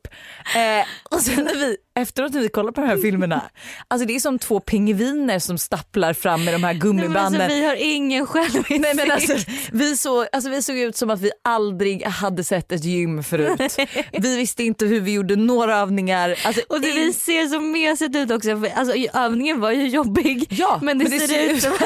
[0.55, 3.41] Eh, och sen när vi, efteråt när vi kollar på de här filmerna,
[3.87, 7.41] alltså det är som två pingviner som stapplar fram med de här Nej, gummibanden.
[7.41, 8.81] alltså, vi har ingen självinsikt.
[8.81, 9.33] Nej, men alltså,
[9.71, 13.77] vi, såg, alltså, vi såg ut som att vi aldrig hade sett ett gym förut.
[14.11, 16.35] Vi visste inte hur vi gjorde några övningar.
[16.45, 20.79] Alltså, Och det vi ser så mesigt ut också, alltså övningen var ju jobbig Ja,
[20.81, 21.81] men det, men det ser, ser ut ut- som att,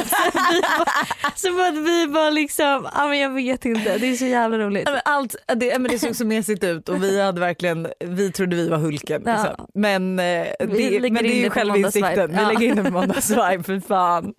[0.53, 4.25] vi bara, som att vi bara liksom, ja men jag vet inte, det är så
[4.25, 4.89] jävla roligt.
[5.05, 8.67] Allt, det, men det såg så mesigt ut och vi hade verkligen, vi trodde vi
[8.69, 9.21] var Hulken.
[9.25, 9.31] Ja.
[9.31, 9.67] Liksom.
[9.73, 10.25] Men, eh,
[10.59, 12.31] det, men det är ju på självinsikten.
[12.31, 14.33] Vi lägger in på måndagsvibe för fan.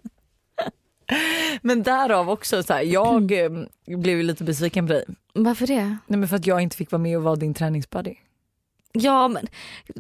[1.63, 3.51] Men därav också så här, jag eh,
[3.99, 5.05] blev lite besviken på dig.
[5.33, 5.97] Varför det?
[6.07, 8.15] Nej, men för att jag inte fick vara med och vara din träningsbuddy.
[8.93, 9.47] Ja men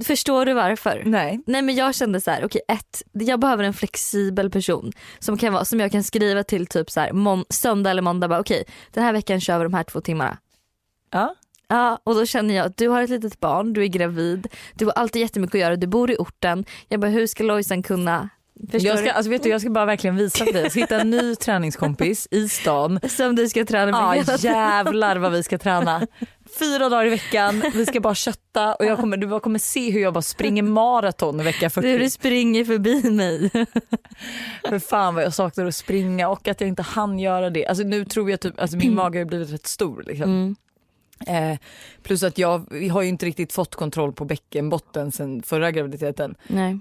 [0.05, 1.03] förstår du varför?
[1.07, 1.40] Nej.
[1.46, 5.53] Nej men jag kände så här, okej ett, jag behöver en flexibel person som, kan
[5.53, 9.05] vara, som jag kan skriva till typ så här, söndag eller måndag bara okej den
[9.05, 10.38] här veckan kör vi de här två timmarna.
[11.11, 11.35] Ja.
[11.68, 14.85] Ja och då känner jag att du har ett litet barn, du är gravid, du
[14.85, 16.64] har alltid jättemycket att göra, du bor i orten.
[16.88, 18.29] Jag bara hur ska Lojsan kunna,
[18.70, 20.62] förstår Jag ska, alltså, vet du, jag ska bara verkligen visa för dig.
[20.62, 23.00] Jag ska hitta en ny träningskompis i stan.
[23.09, 24.38] Som du ska träna med tiden.
[24.40, 26.07] jävlar vad vi ska träna.
[26.59, 29.90] Fyra dagar i veckan, vi ska bara kötta och jag kommer, du bara kommer se
[29.90, 31.88] hur jag bara springer maraton i vecka 40.
[31.88, 33.50] Du, du springer förbi mig.
[34.68, 37.66] För fan vad jag saknar att springa och att jag inte hann göra det.
[37.66, 40.31] Alltså nu tror jag typ, alltså min mage har blivit rätt stor liksom.
[40.31, 40.57] Mm.
[41.26, 41.59] Eh,
[42.02, 46.35] plus att jag vi har ju inte riktigt fått kontroll på bäckenbotten sen förra graviditeten.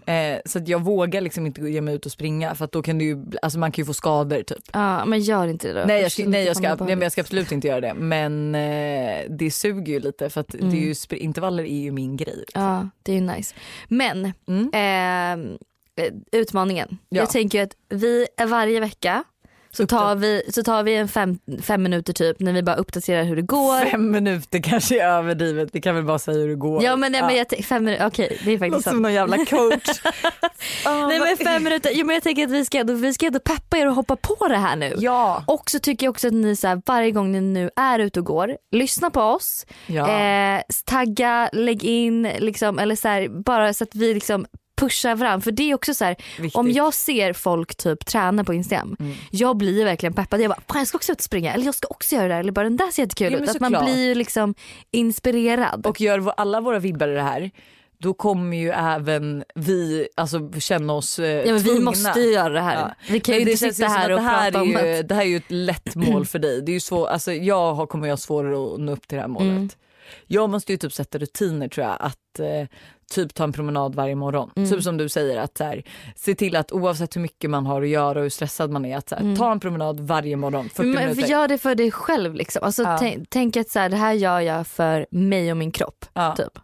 [0.06, 2.82] Eh, så att jag vågar liksom inte ge mig ut och springa för att då
[2.82, 4.64] kan det ju, alltså man kan ju få skador typ.
[4.74, 5.86] Ja men gör inte det då.
[5.88, 9.26] Nej jag, ska, nej, jag ska, nej jag ska absolut inte göra det men eh,
[9.30, 12.44] det suger ju lite för att det är ju, spr- intervaller är ju min grej.
[12.54, 13.56] Ja det är ju nice.
[13.88, 14.70] Men Mm.
[14.74, 15.58] ehm,
[15.96, 16.98] eh, utmaningen.
[17.10, 17.18] Ja.
[17.22, 19.24] Jag tänker att vi varje vecka
[19.76, 23.24] så tar vi, så tar vi en fem, fem minuter typ när vi bara uppdaterar
[23.24, 23.90] hur det går.
[23.92, 26.84] Fem minuter kanske är överdrivet, vi kan väl bara säga hur det går.
[26.84, 29.38] Ja men, nej, men jag fem minuter, okej det är faktiskt Låter som någon jävla
[29.38, 30.02] coach.
[30.86, 33.40] Ah, Nej men fem minuter, jo, men jag tänker att vi ska, vi ska ändå
[33.40, 34.94] peppa er och hoppa på det här nu.
[34.98, 35.44] Ja.
[35.48, 38.20] Och så tycker jag också att ni så här, varje gång ni nu är ute
[38.20, 40.10] och går, lyssna på oss, ja.
[40.10, 45.42] eh, tagga, lägg in liksom, eller så här, bara så att vi liksom pushar fram.
[45.42, 46.16] För det är också så här,
[46.54, 49.14] om jag ser folk typ träna på Instagram, Mm.
[49.32, 50.42] jag blir verkligen peppad.
[50.42, 52.40] Jag bara, jag ska också ut och springa eller jag ska också göra det här
[52.40, 53.50] eller bara den där ser jättekul men ut.
[53.50, 53.86] Att man såklart.
[53.94, 54.56] blir liksom
[54.92, 55.86] inspirerad.
[55.86, 57.52] Och gör alla våra vibbare det här
[57.98, 61.86] då kommer ju även vi alltså, känna oss eh, ja, men vi tvungna.
[61.86, 62.76] måste ju göra det här.
[62.76, 62.96] Ja.
[63.10, 65.22] Vi kan ju Men inte sitta här och här prata om ju, att Det här
[65.22, 66.62] är ju ett lätt mål för dig.
[66.62, 69.16] Det är ju svår, alltså, jag har, kommer ju ha svårare att nå upp till
[69.16, 69.50] det här målet.
[69.52, 69.70] Mm.
[70.28, 72.68] Jag måste ju typ sätta rutiner tror jag att eh,
[73.12, 74.52] typ ta en promenad varje morgon.
[74.56, 74.70] Mm.
[74.70, 75.84] Typ som du säger att så här,
[76.16, 78.98] se till att oavsett hur mycket man har att göra och hur stressad man är
[78.98, 80.96] att så här, ta en promenad varje morgon 40 Mm.
[80.96, 81.30] men minuter.
[81.32, 82.64] gör det för dig själv liksom.
[82.64, 82.98] Alltså, Ja.
[83.00, 86.06] tänk, tänk att så här, det här gör jag för mig och min kropp.
[86.14, 86.36] Ja.
[86.38, 86.58] Typ.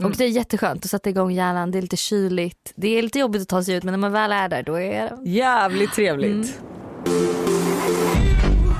[0.00, 0.10] Mm.
[0.12, 3.18] Och det är jätteskönt att sätta igång hjärnan, det är lite kyligt, det är lite
[3.18, 4.90] jobbigt att ta sig ut men när man väl är där då är
[5.24, 5.30] det...
[5.30, 6.60] Jävligt trevligt.
[7.06, 7.26] Mm.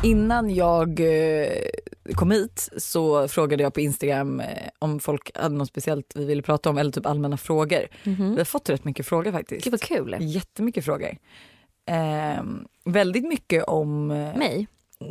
[0.03, 1.49] Innan jag eh,
[2.14, 4.47] kom hit så frågade jag på Instagram eh,
[4.79, 7.87] om folk hade något speciellt vi ville prata om eller typ allmänna frågor.
[8.03, 9.64] Vi har fått rätt mycket frågor faktiskt.
[9.64, 10.16] Gud vad kul.
[10.21, 11.16] Jättemycket frågor.
[11.88, 12.42] Eh,
[12.85, 14.11] väldigt mycket om...
[14.11, 14.66] eh, Mig?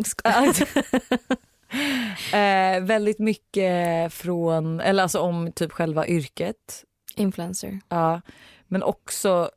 [2.34, 6.84] eh, väldigt mycket från, eller alltså om typ själva yrket.
[7.16, 7.80] Influencer.
[7.90, 8.22] Ja,
[8.68, 9.50] men också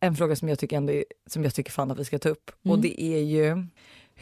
[0.00, 0.92] en fråga som jag tycker ändå
[1.26, 2.80] som jag tycker fan att vi ska ta upp och Mm.
[2.80, 3.66] det är ju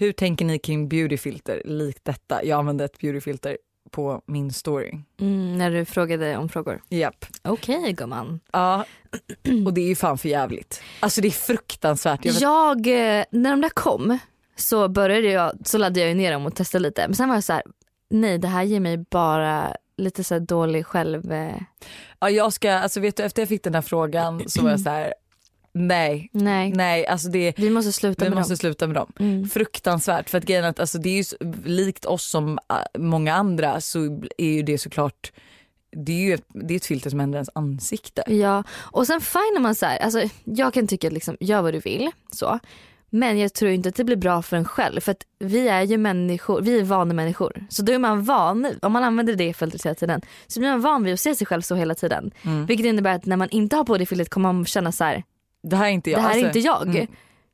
[0.01, 2.45] hur tänker ni kring beautyfilter likt detta?
[2.45, 3.59] Jag använde ett beautyfilter
[3.91, 4.99] på min story.
[5.21, 6.83] Mm, när du frågade om frågor.
[6.89, 7.27] Japp.
[7.43, 8.41] Okej gumman.
[8.53, 8.85] Ja,
[9.67, 10.83] och det är ju fan för jävligt.
[11.01, 12.25] Alltså det är fruktansvärt.
[12.25, 14.19] Jag Jag, eh, när de där kom
[14.57, 17.09] så började jag, så laddade jag ner dem och testade lite.
[17.09, 17.63] Men sen var jag så här,
[18.11, 21.33] nej det här ger mig bara lite så dålig själv...
[21.33, 21.57] Eh.
[22.21, 24.81] ja, jag ska, alltså vet du efter jag fick den här frågan så var jag
[24.81, 25.15] så här
[25.73, 26.73] Nej, Nej.
[26.73, 28.57] nej alltså det Vi måste sluta vi med måste dem.
[28.59, 29.13] sluta med dem.
[29.21, 29.49] Mm.
[29.49, 33.35] Fruktansvärt för att grejen att alltså, det är ju s- likt oss som äh, många
[33.35, 35.33] andra så är ju det såklart
[35.97, 38.23] det är ju ett, det är ett filter som ändrar ens ansikte.
[38.27, 41.75] Ja, och sen fine när man så här, alltså jag kan tycka liksom, gör vad
[41.75, 42.59] du vill så.
[43.13, 45.83] Men jag tror inte att det blir bra för en själv för att vi är
[45.83, 47.65] ju människor, vi är vana människor.
[47.69, 50.81] Så då är man van, om man använder det filtret hela tiden så blir man
[50.81, 52.31] van vid att se sig själv så hela tiden.
[52.43, 52.67] Mm.
[52.67, 55.23] Vilket innebär att när man inte har på det filtret kommer man känna så här,
[55.63, 56.19] Det här är inte jag.
[56.19, 56.89] det här är Alltså, inte jag.
[56.89, 57.07] mm.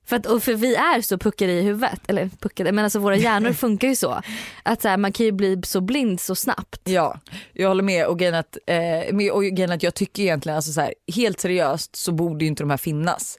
[0.07, 3.17] För, att, och för vi är så puckade i huvudet, eller puckade, men alltså våra
[3.17, 4.21] hjärnor funkar ju så.
[4.63, 6.81] Att så här, man kan ju bli så blind så snabbt.
[6.85, 7.21] Ja,
[7.53, 10.73] jag håller med och grejen att, eh, med, och grejen att jag tycker egentligen, alltså
[10.73, 13.39] så här, helt seriöst så borde ju inte de här finnas.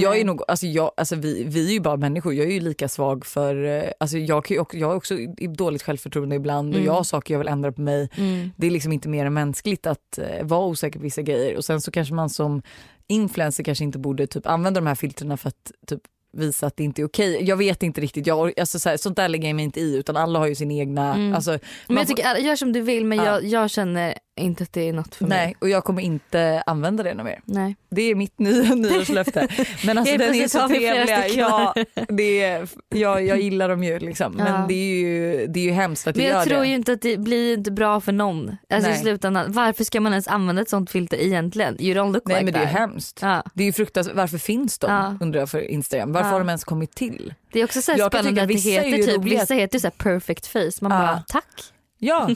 [0.00, 2.60] Jag är nog, alltså jag, alltså vi, vi är ju bara människor, jag är ju
[2.60, 5.14] lika svag för, eh, alltså jag, kan också, jag har också
[5.56, 6.86] dåligt självförtroende ibland och Mm.
[6.86, 8.08] jag har saker jag vill ändra på mig.
[8.56, 11.64] Det är liksom inte mer än mänskligt att eh, vara osäker på vissa grejer och
[11.64, 12.62] sen så kanske man som
[13.06, 16.00] influencer kanske inte borde typ använda de här filtrerna för att typ
[16.32, 17.38] visa att det inte är okej.
[17.44, 19.96] Jag vet inte riktigt, jag, alltså så här, sånt där lägger jag mig inte i
[19.96, 21.34] utan alla har ju sin egna, Mm.
[21.34, 23.24] alltså, Men jag tycker, gör som du vill men Ja.
[23.24, 25.38] jag, jag känner inte att det är något för mig.
[25.46, 27.40] Nej och jag kommer inte använda det något mer.
[27.44, 27.76] Nej.
[27.90, 29.48] Det är mitt nya nyårslöfte.
[29.86, 31.74] Men alltså den är så stycken Ja,
[32.08, 34.32] det är, jag, jag gillar dem ju liksom.
[34.36, 34.64] Men Ja.
[34.68, 36.66] det är ju, det är ju hemskt att Men jag gör tror det.
[36.68, 38.56] ju inte att det blir inte bra för någon.
[38.70, 39.00] Alltså i Nej.
[39.02, 41.76] slutändan, varför ska man ens använda ett sånt filter egentligen?
[41.82, 43.18] You don't look Nej like men det är hemskt.
[43.22, 43.42] Ja.
[43.54, 44.16] Det är ju fruktansvärt.
[44.16, 46.12] Varför finns de undrar jag för Instagram.
[46.22, 47.34] Varför har de ens kommit till?
[47.52, 50.72] Det är också så Jag spännande att det heter typ, vissa heter så perfect face.
[50.80, 51.72] Man bara tack.
[51.98, 52.30] Ja,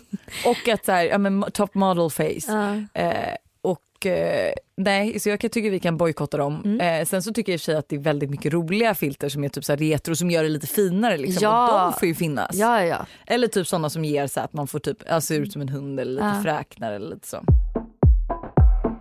[0.46, 2.52] och att så här, ja, men top model face.
[2.94, 6.62] Eh, och eh, nej, så jag tycka vi kan bojkotta dem.
[6.64, 7.00] Mm.
[7.00, 8.94] Eh, sen så tycker jag i och för sig att det är väldigt mycket roliga
[8.94, 11.42] filter som är typ så retro som gör det lite finare liksom.
[11.42, 11.84] Ja.
[11.86, 12.50] Och de får ju finnas.
[12.54, 13.06] ja, ja.
[13.26, 16.00] Eller typ sådana som ger så att man får typ, se ut som en hund
[16.00, 16.42] eller lite Ja.
[16.42, 17.44] fräknar eller lite så.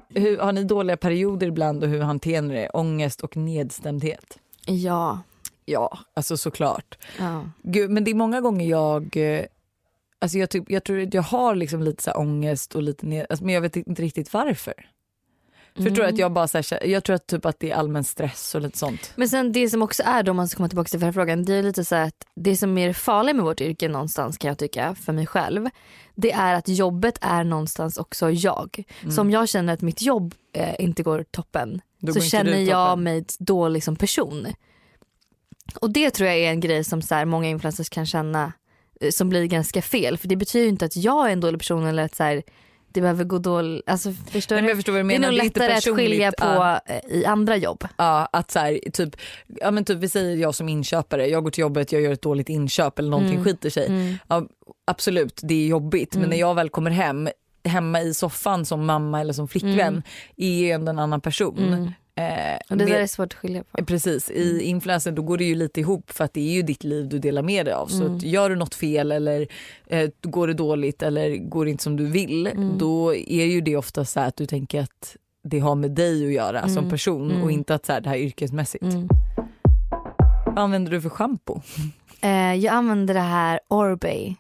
[0.10, 2.70] Hur, har ni dåliga perioder ibland och hur hanterar ni det?
[2.70, 4.38] Ångest och nedstämdhet?
[4.66, 5.20] Ja.
[5.66, 6.98] Ja, alltså såklart.
[7.20, 7.50] ja.
[7.64, 9.46] Gud, men det är många gånger jag, eh,
[10.20, 13.06] alltså jag, typ, jag tror att jag har liksom lite så här ångest och lite
[13.06, 14.74] ned, alltså, men jag vet inte riktigt varför.
[15.76, 16.14] Förstår du Mm.
[16.14, 18.62] att jag bara så här, jag tror att typ att det är allmän stress och
[18.62, 19.12] lite sånt.
[19.16, 21.46] Men sen det som också är då om man ska komma tillbaka till förra frågan.
[21.46, 24.58] Det är lite så att det som är farligt med vårt yrke någonstans kan jag
[24.58, 25.70] tycka för mig själv.
[26.16, 28.84] Det är att jobbet är någonstans också jag.
[29.10, 31.82] Så om jag känner att mitt jobb eh, inte går toppen Mm.
[32.06, 34.48] Då så känner jag mig dålig som person.
[35.82, 38.54] Och det tror jag är en grej som så här, många influencers kan känna
[39.02, 40.18] eh, som blir ganska fel.
[40.18, 42.44] För det betyder inte att jag är en dålig person eller att så här,
[42.94, 43.84] det behöver gå dåligt.
[43.90, 46.06] Alltså, förstår Nej, men förstår Det är nog lättare att personligt.
[46.10, 46.80] skilja på Ja.
[46.86, 47.88] eh, i andra jobb.
[47.98, 49.16] Ja, att så här, typ,
[49.48, 52.22] ja men typ vi säger jag som inköpare, jag går till jobbet, jag gör ett
[52.22, 53.44] dåligt inköp eller någonting Mm.
[53.44, 53.88] skiter sig.
[53.88, 54.18] Mm.
[54.28, 54.48] Ja,
[54.88, 56.30] absolut, det är jobbigt men Mm.
[56.30, 57.30] när jag väl kommer hem,
[57.66, 60.04] hemma i soffan som mamma eller som flickvän Mm.
[60.38, 61.58] är ändå en annan person.
[61.60, 61.84] Mm.
[62.18, 63.86] Eh, Och det med- där är svårt att skilja på.
[63.86, 66.84] Precis, i influencer då går det ju lite ihop för att det är ju ditt
[66.84, 67.88] liv du delar med dig av.
[67.88, 68.18] Så Mm.
[68.18, 69.48] gör du något fel eller
[69.88, 72.78] eh, går det dåligt eller går det inte som du vill Mm.
[72.78, 76.26] då är ju det ofta så här att du tänker att det har med dig
[76.26, 76.90] att göra som Mm.
[76.90, 77.44] person Mm.
[77.44, 78.84] och inte att så här, det här är yrkesmässigt.
[78.84, 79.08] Mm.
[80.46, 81.62] Vad använder du för schampo?
[82.22, 84.36] Eh, jag använder det här Orbay.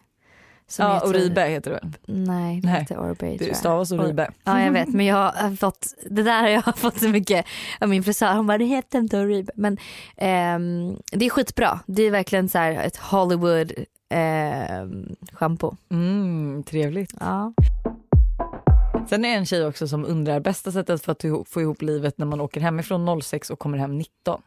[0.67, 1.91] Som Ja, heter- Oribe heter det väl?
[2.06, 2.80] Nej, det Nej.
[2.80, 4.32] heter tror Det stavas Oribe.
[4.43, 7.45] Ja jag vet men jag har fått, det där har jag fått så mycket
[7.80, 9.51] av min frisör, hon bara det heter inte Oribe.
[9.56, 9.78] Men
[10.17, 13.71] ehm, det är skitbra, det är verkligen så här ett Hollywood
[14.10, 15.78] ehm, shampoo.
[15.91, 17.13] Mm, trevligt.
[17.19, 17.54] Ja.
[19.10, 22.17] Sen är det en tjej också som undrar bästa sättet för att få ihop livet
[22.17, 24.41] när man åker hemifrån 06 och kommer hem 19.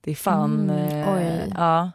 [0.00, 0.70] Det är fan...
[0.70, 1.48] Mm, eh.
[1.56, 1.90] Ja.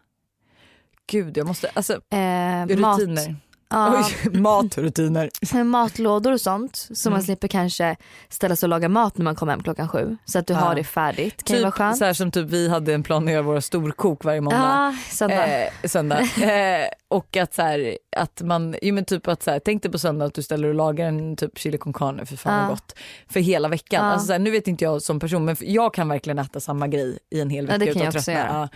[1.11, 1.69] Gud, jag måste...
[1.73, 3.35] Alltså, Eh, mat, rutiner.
[3.71, 5.63] Ja, Oj, matrutiner.
[5.63, 7.25] matlådor och sånt så man Mm.
[7.25, 7.95] slipper kanske
[8.29, 10.17] ställa sig och laga mat när man kommer hem klockan sju.
[10.25, 10.59] Så att du Ja.
[10.59, 11.43] har det färdigt.
[11.43, 11.97] Kan ju Typ skönt.
[11.97, 14.57] så här som typ vi hade en plan att göra våra storkok varje måndag.
[14.57, 15.61] Ja, söndag.
[15.63, 16.19] Eh, söndag.
[16.41, 19.91] Eh, och att så här, att man, jo men typ att så här, tänk dig
[19.91, 22.59] på söndag att du ställer och lagar en typ chili con carne för fan Ja.
[22.61, 22.95] vad gott.
[23.29, 24.05] För hela veckan.
[24.05, 24.11] Ja.
[24.11, 26.87] Alltså så här, nu vet inte jag som person men jag kan verkligen äta samma
[26.87, 28.31] grej i en hel Ja, vecka det kan jag också.
[28.31, 28.69] Ja,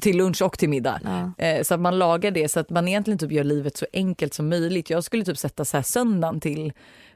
[0.00, 1.00] till lunch och till middag.
[1.04, 1.44] Ja.
[1.44, 4.27] Eh, så att man lagar det så att man egentligen typ gör livet så enkelt
[4.34, 4.90] som möjligt.
[4.90, 6.72] Jag skulle typ sätta så här söndagen till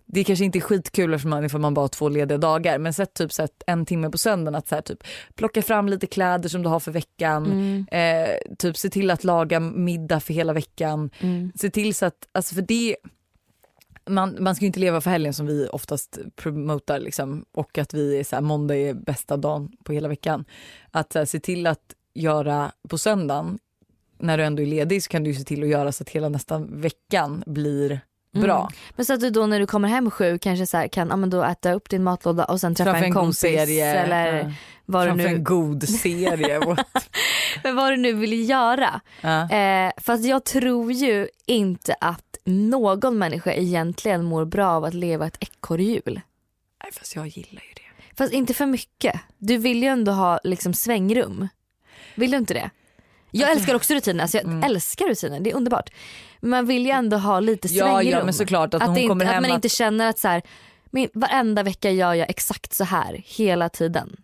[0.06, 2.92] det kanske inte är skitkul för man, för man bara har två lediga dagar men
[2.92, 6.06] sätt typ så här en timme på söndagen att så här, typ plocka fram lite
[6.06, 7.46] kläder som du har för veckan.
[7.46, 11.10] Mm, Eh, typ se till att laga middag för hela veckan.
[11.20, 11.52] mm.
[11.54, 12.96] Se till så att, alltså för det
[14.06, 17.94] man, man ska ju inte leva för helgen som vi oftast promotar liksom, och att
[17.94, 20.44] vi är så här, måndag är bästa dagen på hela veckan.
[20.90, 23.58] Att här, se till att göra på söndagen
[24.22, 26.08] när du ändå är ledig så kan du ju se till att göra så att
[26.08, 28.00] hela nästa veckan blir
[28.34, 28.60] Bra.
[28.60, 28.72] Mm.
[28.96, 31.16] Men så att du då när du kommer hem sjuk kanske så här, kan ja,
[31.16, 33.94] men då äta upp din matlåda och sen träffa Framför en en kompis serie.
[33.94, 34.52] eller Ja.
[34.86, 36.60] vad, du Framför nu, en god serie.
[37.64, 39.00] Men vad du nu vill göra.
[39.20, 39.50] ja.
[39.50, 45.26] Eh, fast jag tror ju inte att någon människa egentligen mår bra av att leva
[45.26, 46.20] ett ekorrhjul.
[46.84, 48.14] Nej, fast jag gillar ju det.
[48.16, 49.20] Fast inte för mycket.
[49.38, 51.48] Du vill ju ändå ha liksom svängrum.
[52.14, 52.70] Vill du inte det?
[53.32, 54.62] Jag älskar också rutiner, alltså jag mm.
[54.62, 55.90] älskar rutiner, det är underbart.
[56.40, 58.18] Men man vill ju ändå ha lite Ja, svängrum.
[58.18, 60.42] ja men såklart att, att, det inte, att man inte känner att så här,
[60.90, 64.16] min, varenda vecka gör jag exakt så här hela tiden.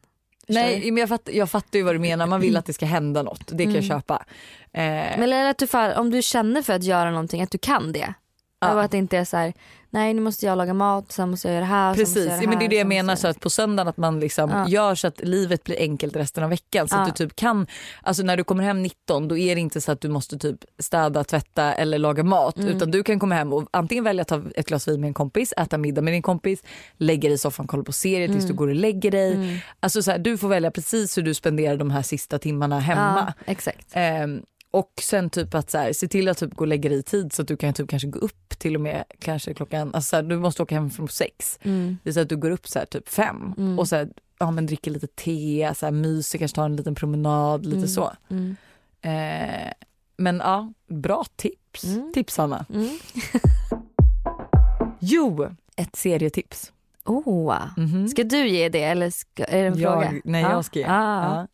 [0.48, 2.86] Nej men jag, fatt, jag fattar ju vad du menar, man vill att det ska
[2.86, 3.42] hända något.
[3.46, 4.24] Det kan jag köpa.
[4.72, 7.58] Eh, Men eller att du fall, om du känner för att göra någonting att du
[7.58, 8.14] kan det.
[8.60, 8.74] Ja.
[8.74, 9.52] Och att det inte är så här,
[9.90, 11.94] nej nu måste jag laga mat, sen måste jag göra det här.
[11.94, 14.20] Precis, göra ja, men det är det jag menar så att på söndagen att man
[14.20, 14.68] liksom Ja.
[14.68, 16.88] gör så att livet blir enkelt resten av veckan.
[16.88, 17.00] Så Ja.
[17.00, 17.66] att du typ kan,
[18.02, 20.56] alltså när du kommer hem 19 då är det inte så att du måste typ
[20.78, 22.68] städa, tvätta eller laga mat Mm.
[22.76, 25.14] utan du kan komma hem och antingen välja att ta ett glas vin med en
[25.14, 26.62] kompis, äta middag med din kompis,
[26.96, 28.48] lägga dig i soffan, kolla på serier tills Mm.
[28.48, 29.62] du går och lägger dig.
[29.80, 33.32] Alltså så här, du får välja precis hur du spenderar de här sista timmarna hemma.
[33.46, 33.86] Exakt.
[33.92, 36.98] Ehm, och sen typ att så här, se till att typ gå och lägga dig
[36.98, 39.94] i tid så att du kan typ kanske gå upp till och med kanske klockan,
[39.94, 41.58] alltså så här, du måste åka hem från sex.
[41.62, 41.98] Mm.
[42.02, 43.78] Det är så att du går upp så här typ fem Mm.
[43.78, 46.94] och så här, ja, men dricker lite te, så här, myser, kanske tar en liten
[46.94, 47.88] promenad, lite Mm.
[47.88, 48.12] så.
[48.30, 48.56] Mm.
[49.02, 49.72] Eh,
[50.16, 51.84] men ja, bra tips.
[51.84, 52.12] Mm.
[52.14, 52.66] Tips Anna.
[52.74, 52.98] Mm.
[55.00, 56.72] Jo, ett serietips.
[57.04, 57.54] Oh.
[57.76, 58.08] Mhm.
[58.08, 60.20] Ska du ge det eller ska, är det en jag, fråga?
[60.24, 60.50] Nej Ja.
[60.50, 60.84] jag ska ge.
[60.88, 61.46] Ah.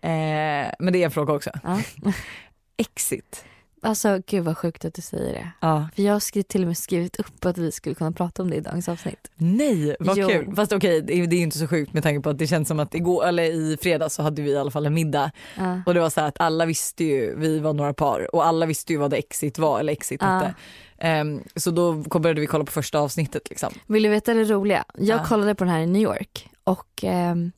[0.00, 0.08] Ja.
[0.08, 1.50] Eh, men det är en fråga också.
[2.78, 3.44] Exit.
[3.82, 5.50] Alltså gud vad sjukt att du säger det.
[5.60, 5.88] Ja.
[5.94, 8.56] För jag har till och med skrivit upp att vi skulle kunna prata om det
[8.56, 9.30] i dagens avsnitt.
[9.36, 10.28] Nej vad Jo.
[10.28, 10.54] kul.
[10.56, 12.46] Fast okej det är det är ju inte så sjukt med tanke på att det
[12.46, 15.30] känns som att igår eller i fredags så hade vi i alla fall en middag
[15.56, 15.82] Ja.
[15.86, 18.66] och det var så här att alla visste ju, vi var några par och alla
[18.66, 20.26] visste ju vad Exit var eller Exit Ja.
[20.28, 20.54] hette.
[20.98, 23.72] Ehm, så då började vi kolla på första avsnittet liksom.
[23.86, 24.84] Vill du veta det roliga?
[24.98, 25.24] Jag Ja.
[25.24, 27.52] kollade på den här i New York och ehm,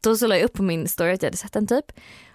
[0.00, 1.92] då så la jag upp på min story att jag hade sett den typ.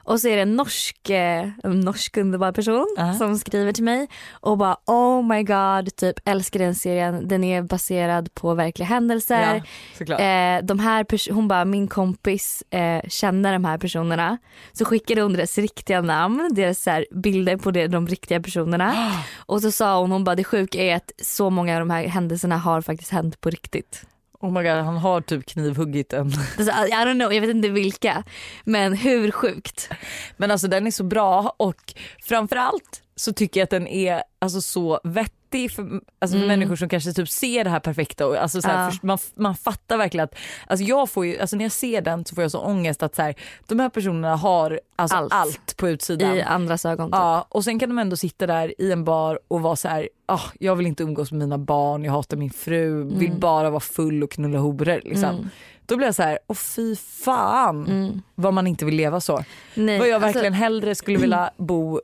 [0.09, 3.13] Och så är det en norsk, eh, en norsk underbar person Ja.
[3.13, 7.61] som skriver till mig och bara oh my god, typ älskar den serien, den är
[7.61, 9.63] baserad på verkliga händelser.
[9.99, 10.19] Ja.
[10.19, 14.37] Eh, de här hon bara, min kompis eh, känner de här personerna.
[14.73, 19.13] Så skickade hon deras riktiga namn, deras så här, bilder på det, de riktiga personerna.
[19.45, 22.03] Och så sa hon, hon bara det sjuka är att så många av de här
[22.07, 24.05] händelserna har faktiskt hänt på riktigt.
[24.41, 26.27] Oh my god han har typ knivhuggit en.
[26.59, 28.23] I don't know, jag vet inte vilka.
[28.63, 29.89] Men hur sjukt?
[30.37, 34.61] Men alltså den är så bra och framförallt så tycker jag att den är alltså
[34.61, 36.47] så vettig för, alltså för Mm.
[36.47, 38.91] människor som kanske typ ser det här perfekta och alltså så här, Ja.
[38.91, 40.35] för, man, man fattar verkligen att
[40.67, 43.15] alltså jag får ju, alltså när jag ser den så får jag så ångest att
[43.15, 43.35] så här,
[43.67, 45.77] de här personerna har alltså allt, Allt.
[45.77, 46.35] på utsidan.
[46.35, 47.07] I andras ögon.
[47.07, 47.15] Typ.
[47.15, 50.09] Ja, och sen kan de ändå sitta där i en bar och vara så här,
[50.25, 53.79] ah, jag vill inte umgås med mina barn, jag hatar min fru, vill bara vara
[53.79, 55.01] full och knulla horor.
[55.03, 55.23] Liksom.
[55.29, 55.49] Mm.
[55.85, 58.21] Då blir jag så här, åh fy fan Mm.
[58.35, 59.43] vad man inte vill leva så.
[59.75, 62.01] Nej, Vad jag alltså- verkligen hellre skulle vilja bo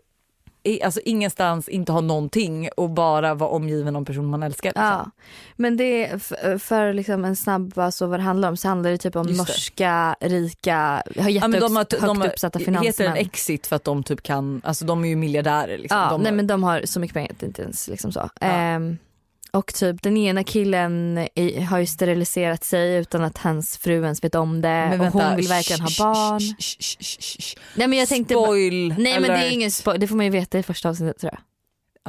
[0.83, 4.69] alltså ingenstans, inte ha någonting och bara vara omgiven av personer man älskar.
[4.69, 4.83] Liksom.
[4.83, 5.11] Ja,
[5.55, 8.91] men det är för, för liksom en snabb, alltså vad det handlar om så handlar
[8.91, 9.51] det typ om Just det.
[9.53, 13.15] norska, rika, har Ja, men jättehögt de har, högt de uppsatta heter den finansmän.
[13.17, 15.77] Exit för att de typ kan, alltså de är ju miljardärer.
[15.77, 15.99] Liksom.
[15.99, 18.29] Ja, de, nej men de har så mycket pengar att det inte ens liksom så.
[18.39, 18.47] Ja.
[18.47, 18.97] Ehm,
[19.55, 24.23] och typ den ena killen i, har ju steriliserat sig utan att hans fru ens
[24.23, 26.41] vet om det Men och vänta, hon vill verkligen ha barn.
[27.75, 28.87] Nej men jag tänkte Spoil!
[28.97, 31.19] Nej men det eller- är ingen spoil, det får man ju veta i första avsnittet
[31.19, 31.41] tror jag.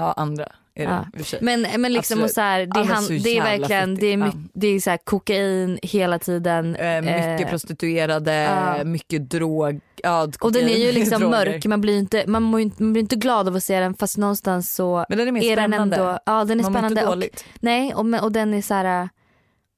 [0.05, 1.05] Ja andra Ja.
[1.41, 4.17] Men, men liksom och så här, det, men han, så det är verkligen det är,
[4.17, 6.77] my, det är så här kokain hela tiden.
[6.77, 8.85] Eh, mycket Eh, prostituerade, ja.
[8.85, 9.81] mycket drog.
[10.03, 11.31] Ja, och den är ju liksom droger.
[11.47, 14.17] mörk, man blir, inte, man, mår man blir inte glad av att se den fast
[14.19, 15.97] någonstans så Men den är mer är den spännande.
[15.97, 18.75] ändå, ja den är Man mår inte spännande och, nej och, och den är så
[18.75, 19.03] här.
[19.03, 19.09] äh,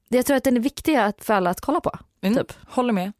[0.09, 1.91] Jag tror att den är viktig för alla att kolla på.
[2.21, 2.53] Mm, typ.
[2.67, 3.11] Håller med.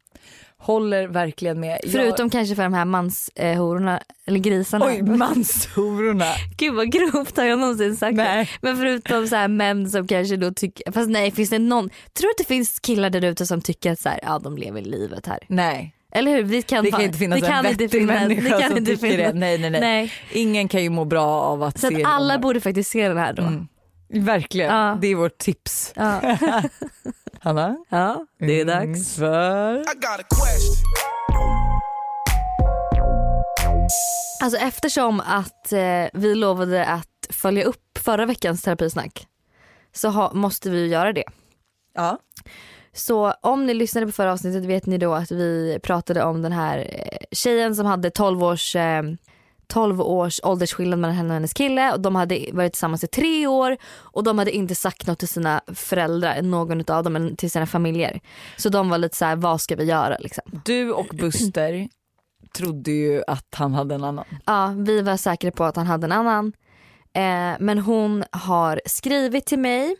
[0.62, 1.78] Håller verkligen med.
[1.82, 4.86] Jag- Förutom kanske för de här manshororna, eller grisarna.
[4.86, 6.24] Oj, manshororna.
[6.56, 8.22] Gud vad grovt har jag någonsin sagt det.
[8.24, 8.48] Nej.
[8.60, 12.26] Men förutom så här män som kanske då tycker, fast nej finns det någon, tror
[12.26, 14.80] du att det finns killar där ute som tycker att så här, ja de lever
[14.82, 15.38] livet här.
[15.48, 16.42] Nej, Eller hur?
[16.44, 18.90] Det kan, det kan inte finnas det kan en vettig människa det kan som inte
[18.96, 19.32] tycker finnas.
[19.32, 19.38] det.
[19.38, 20.12] Nej, nej, nej, Nej.
[20.32, 23.18] Ingen kan ju må bra av att Så se att alla borde faktiskt se den
[23.18, 23.42] här då.
[23.42, 23.66] Mm.
[24.12, 24.98] Verkligen, Ja.
[25.00, 25.92] det är vårt tips.
[25.96, 26.20] Ja.
[27.42, 27.76] Hanna?
[27.88, 29.14] ja, det är Mm, dags.
[29.16, 29.74] För...
[29.80, 30.76] I got a question.
[34.42, 39.26] Alltså eftersom att eh, vi lovade att följa upp förra veckans terapisnack
[39.92, 41.24] så ha, måste vi ju göra det.
[41.94, 42.18] Ja.
[42.92, 46.52] Så om ni lyssnade på förra avsnittet vet ni då att vi pratade om den
[46.52, 49.02] här eh, tjejen som hade 12 års eh,
[49.70, 53.46] 12 års åldersskillnad mellan henne och hennes kille och de hade varit tillsammans i tre
[53.46, 57.50] år och de hade inte sagt något till sina föräldrar, någon av dem, eller till
[57.50, 58.20] sina familjer.
[58.56, 60.60] Så de var lite så här: vad ska vi göra liksom?
[60.64, 61.88] Du och Buster
[62.52, 64.24] trodde ju att han hade en annan.
[64.46, 66.52] Ja, vi var säkra på att han hade en annan.
[67.12, 69.96] Eh, men hon har skrivit till mig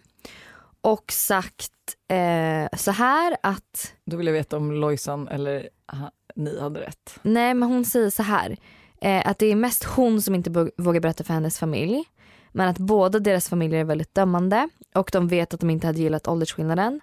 [0.81, 1.73] och sagt
[2.09, 7.19] eh, så här att Då vill jag veta om Lojsan eller aha, ni hade rätt.
[7.23, 8.57] Nej men hon säger så här.
[9.01, 12.05] Eh, att det är mest hon som inte vågar berätta för hennes familj.
[12.53, 15.99] Men att båda deras familjer är väldigt dömande och de vet att de inte hade
[15.99, 17.01] gillat åldersskillnaden.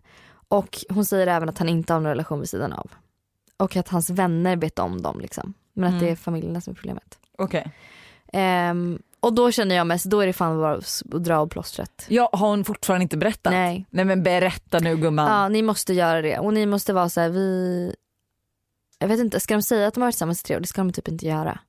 [0.48, 2.91] Och hon säger även att han inte har någon relation vid sidan av.
[3.58, 5.54] Och att hans vänner vet om dem liksom.
[5.74, 7.20] Men att det är familjerna som är problemet.
[7.38, 7.72] Okej.
[8.34, 12.06] Ehm, och då känner jag mest, då är det fan bara att dra av plåstret.
[12.10, 13.54] Ja, har hon fortfarande inte berättat?
[13.54, 13.86] Nej.
[13.89, 15.32] Nej men berätta nu gumman.
[15.32, 17.95] Ja ni måste göra det och ni måste vara så här, vi
[19.00, 20.60] jag vet inte, ska de säga att de har varit tillsammans i tre år?
[20.60, 21.60] Det ska de typ inte göra.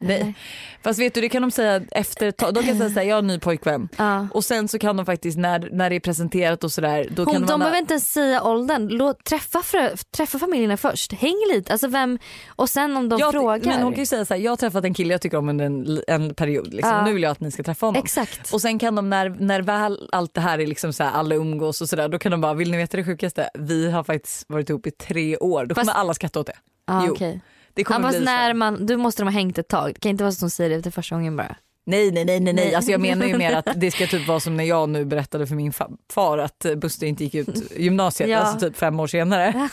[0.00, 0.34] Nej.
[0.82, 2.54] Fast vet du det kan de säga efter ett tag.
[2.54, 3.88] De kan säga såhär, jag har en ny pojkvän.
[3.96, 4.28] Ja.
[4.34, 7.06] Och sen så kan de faktiskt när, när det är presenterat och sådär.
[7.10, 8.88] Då Hon, kan de man, behöver inte ens säga åldern.
[8.88, 11.12] Låt, träffa, frö, träffa familjerna först.
[11.12, 11.72] Häng lite.
[11.72, 12.18] Alltså vem,
[12.48, 13.72] och sen om de jag, frågar.
[13.72, 15.64] Men hon kan ju säga såhär, jag har träffat en kille jag tycker om under
[15.64, 16.74] en, en period.
[16.74, 16.92] Liksom.
[16.94, 17.04] Ja.
[17.04, 18.02] Nu vill jag att ni ska träffa honom.
[18.02, 18.52] Exakt.
[18.52, 21.34] Och sen kan de när, när väl allt det här är liksom så här, alla
[21.34, 23.50] umgås och sådär då kan de bara, vill ni veta det sjukaste?
[23.54, 25.66] Vi har faktiskt varit ihop i tre år.
[25.66, 26.56] Då Fast- kommer alla skratta åt det.
[26.86, 27.40] ja, jo, okej.
[27.78, 28.32] Det Ja, kommer fast bli så.
[28.32, 29.92] när man, då måste de ha hängt ett tag.
[29.94, 31.56] Det kan inte vara så att de säger det till första gången bara.
[31.86, 32.74] Nej nej nej nej, nej.
[32.74, 35.46] Alltså jag menar ju mer att det ska typ vara som när jag nu berättade
[35.46, 38.38] för min fa- far att eh, Buster inte gick ut gymnasiet, Ja.
[38.38, 39.68] alltså typ fem år senare.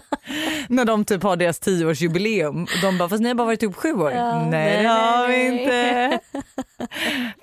[0.68, 3.76] när de typ har deras tioårsjubileum och de bara fast ni har bara varit ihop
[3.76, 4.12] sju år.
[4.12, 6.20] Ja, nej, det har vi inte.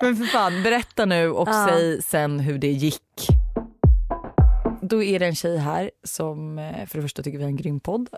[0.00, 1.68] Men för fan berätta nu och Ja.
[1.70, 3.26] säg sen hur det gick.
[4.82, 7.56] Då är det en tjej här som eh, för det första tycker vi har en
[7.56, 8.08] grym podd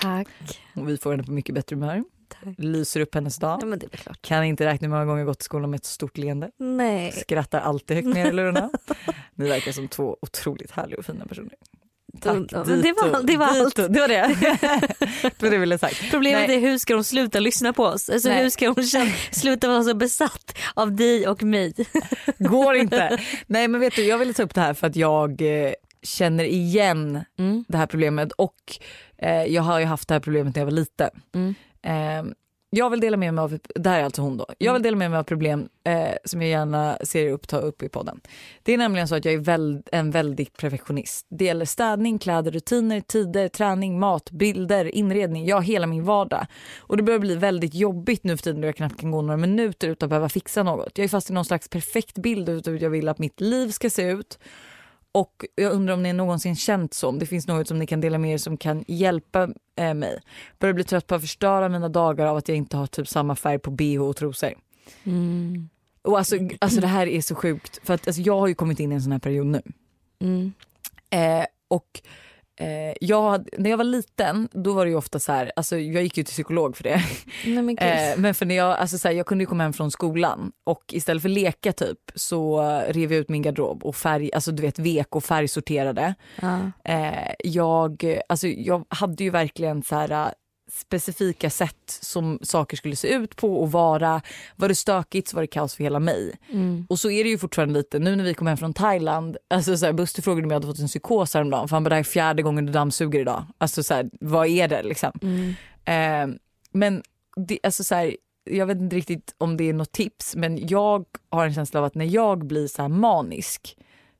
[0.00, 0.28] Tack.
[0.76, 2.04] och vi får henne på mycket bättre humör.
[2.44, 2.54] Tack.
[2.58, 3.80] Lyser upp hennes dag.
[3.92, 4.22] Klart.
[4.22, 6.50] Kan inte räkna hur många gånger jag gått till skolan med ett stort leende.
[6.58, 7.12] Nej.
[7.12, 8.70] Skrattar alltid högt ner i lurarna.
[9.34, 11.54] Ni verkar som två otroligt härliga och fina personer.
[12.20, 12.34] Tack.
[12.34, 13.22] Men det var- Dito.
[13.22, 13.76] det var allt.
[13.76, 13.88] Dito.
[13.88, 14.36] Det var det.
[15.22, 16.10] det var det jag ville sagt.
[16.10, 16.56] Problemet Nej.
[16.56, 18.10] är hur ska de sluta lyssna på oss?
[18.10, 18.42] Alltså, Nej.
[18.42, 21.74] hur ska de känna, sluta vara så besatt av dig och mig?
[22.38, 23.18] Går inte.
[23.46, 25.72] Nej men vet du jag ville ta upp det här för att jag eh,
[26.02, 27.64] känner igen Mm.
[27.68, 28.56] det här problemet och
[29.18, 31.10] eh, jag har ju haft det här problemet när jag var liten.
[31.34, 31.54] Mm.
[31.82, 32.32] Eh,
[32.74, 34.96] jag vill dela med mig av, det här är alltså hon då, jag vill dela
[34.96, 38.20] med mig av problem eh, som jag gärna ser upp ta upp i podden.
[38.62, 41.26] Det är nämligen så att jag är väl, en väldigt perfektionist.
[41.30, 46.46] Det gäller städning, kläder, rutiner, tider, träning, mat, bilder, inredning, ja hela min vardag.
[46.78, 49.36] Och det börjar bli väldigt jobbigt nu för tiden då jag knappt kan gå några
[49.36, 50.98] minuter utan att behöva fixa något.
[50.98, 53.70] Jag är fast i någon slags perfekt bild av hur jag vill att mitt liv
[53.70, 54.38] ska se ut.
[55.12, 58.00] Och jag undrar om ni någonsin känt så, om det finns något som ni kan
[58.00, 60.20] dela med er som kan hjälpa eh, mig.
[60.58, 63.36] Börjar bli trött på att förstöra mina dagar av att jag inte har typ samma
[63.36, 64.52] färg på bh och trosor.
[65.04, 65.68] Mm.
[66.02, 68.80] Och alltså, alltså det här är så sjukt för att alltså, jag har ju kommit
[68.80, 69.62] in i en sån här period nu.
[70.20, 70.52] Mm.
[71.10, 72.00] Eh, och
[72.60, 75.76] eh, jag, hade- när jag var liten då var det ju ofta så här, alltså
[75.78, 77.00] jag gick ju till psykolog för det.
[77.46, 77.78] Nej, men.
[77.78, 80.52] Eh, men för när jag, alltså så här, jag kunde ju komma hem från skolan
[80.66, 84.62] och istället för leka typ så rev jag ut min garderob och färg, alltså du
[84.62, 86.14] vet vek och färgsorterade.
[86.40, 86.58] ja.
[86.84, 90.34] Eh, jag, alltså, jag hade ju verkligen så här,
[90.74, 94.22] specifika sätt som saker skulle se ut på och vara.
[94.56, 96.38] Var det stökigt så var det kaos för hela mig.
[96.48, 96.86] Mm.
[96.88, 97.98] Och så är det ju fortfarande lite.
[97.98, 100.66] Nu när vi kom hem från Thailand, alltså så här, Buster frågade om jag hade
[100.66, 103.44] fått en psykos häromdagen för han bara det här är fjärde gången du dammsuger idag.
[103.58, 105.12] Alltså så här, vad är det liksom?
[105.22, 105.54] Mm.
[105.84, 106.36] Eh,
[106.72, 107.02] men
[107.36, 111.04] det, alltså så här, jag vet inte riktigt om det är något tips men jag
[111.30, 113.76] har en känsla av att när jag blir så här manisk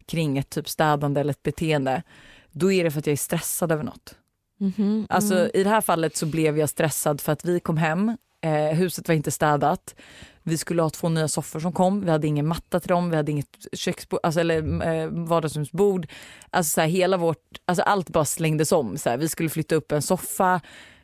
[0.07, 2.03] kring ett typ städande eller ett beteende
[2.51, 4.15] då är det för att jag är stressad över något.
[4.63, 5.07] Mhm.
[5.11, 5.51] Alltså Mm.
[5.55, 9.09] i det här fallet så blev jag stressad för att vi kom hem, eh, huset
[9.09, 9.95] var inte städat,
[10.43, 13.17] vi skulle ha två nya soffor som kom, vi hade ingen matta till dem, vi
[13.17, 16.07] hade inget köksbord, alltså, eller eh, vardagsrumsbord.
[16.51, 18.99] Alltså så här, hela vårt, alltså allt bara slängdes om.
[18.99, 20.61] Så här, vi skulle flytta upp en soffa.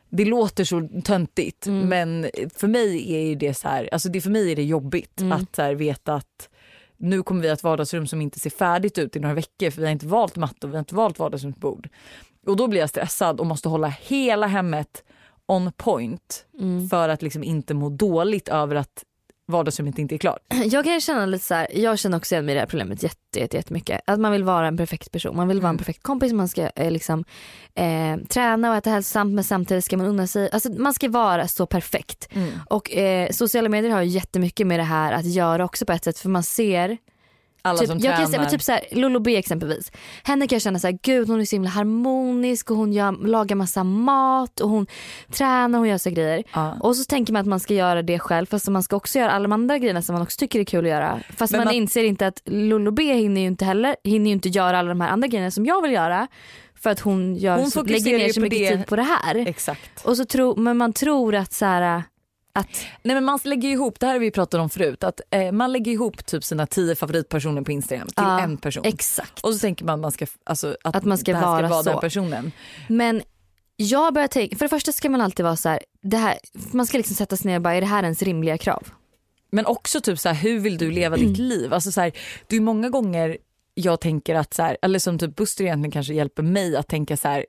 [0.09, 1.89] Det låter så töntigt Mm.
[1.89, 5.31] men för mig är det så här, alltså det för mig är det jobbigt Mm.
[5.31, 6.49] att så här, veta att
[6.97, 9.81] nu kommer vi ha ett vardagsrum som inte ser färdigt ut i några veckor för
[9.81, 11.89] vi har inte valt matta och vi har inte valt vardagsrumsbord.
[12.49, 15.03] Och då blir jag stressad och måste hålla hela hemmet
[15.45, 16.89] on point Mm.
[16.89, 19.03] för att liksom inte må dåligt över att
[19.47, 20.39] vardagsrummet inte är klart.
[20.65, 23.03] Jag kan känna lite så här, jag känner också igen mig i det här problemet
[23.03, 24.01] jätte, jätte, jättemycket.
[24.07, 25.77] Att man vill vara en perfekt person, man vill vara en Mm.
[25.77, 27.23] perfekt kompis, man ska eh, liksom
[27.75, 31.47] eh, träna och äta hälsosamt men samtidigt ska man unna sig, alltså man ska vara
[31.47, 32.29] så perfekt.
[32.69, 36.03] Och eh, sociala medier har ju jättemycket med det här att göra också på ett
[36.03, 36.97] sätt för man ser
[37.61, 38.29] Alla typ, som jag kan tränar.
[38.29, 39.91] säga, men typ såhär, Lolo B exempelvis.
[40.23, 43.55] Henne kan jag känna såhär, gud hon är så himla harmonisk och hon gör, lagar
[43.55, 44.87] massa mat och hon
[45.31, 46.43] tränar och hon gör så grejer.
[46.53, 46.77] Ja.
[46.81, 49.31] Och så tänker man att man ska göra det själv fast man ska också göra
[49.31, 51.19] alla de andra grejerna som man också tycker är kul att göra.
[51.37, 54.79] Fast man, man- inser inte att Lolo B hinner ju inte heller hinner inte göra
[54.79, 56.27] alla de här andra grejerna som jag vill göra.
[56.81, 58.69] För att hon, gör, Hon så, lägger ner så mycket det.
[58.77, 59.35] tid på det här.
[59.47, 60.05] Exakt.
[60.05, 62.03] Och så tro, men man tror att så här,
[62.59, 62.67] att
[63.03, 65.71] Nej men man lägger ihop, det här har vi pratat om förut, att eh, man
[65.73, 68.85] lägger ihop typ sina tio favoritpersoner på Instagram till Ja, en person.
[68.85, 69.39] exakt.
[69.39, 71.73] Och så tänker man man ska, alltså, att, Att man ska det här vara ska
[71.75, 71.89] vara så.
[71.89, 72.51] den personen.
[72.87, 73.21] Men
[73.75, 76.37] jag börjar tänka, för det första ska man alltid vara så här, det här
[76.71, 78.87] man ska liksom sätta sig ner och bara är det här ens rimliga krav?
[79.51, 81.73] Men också typ så här, hur vill du leva ditt liv?
[81.73, 82.11] Alltså så här,
[82.47, 83.37] det är många gånger
[83.73, 87.17] jag tänker att, så här, eller som typ Buster egentligen kanske hjälper mig att tänka
[87.17, 87.45] så här,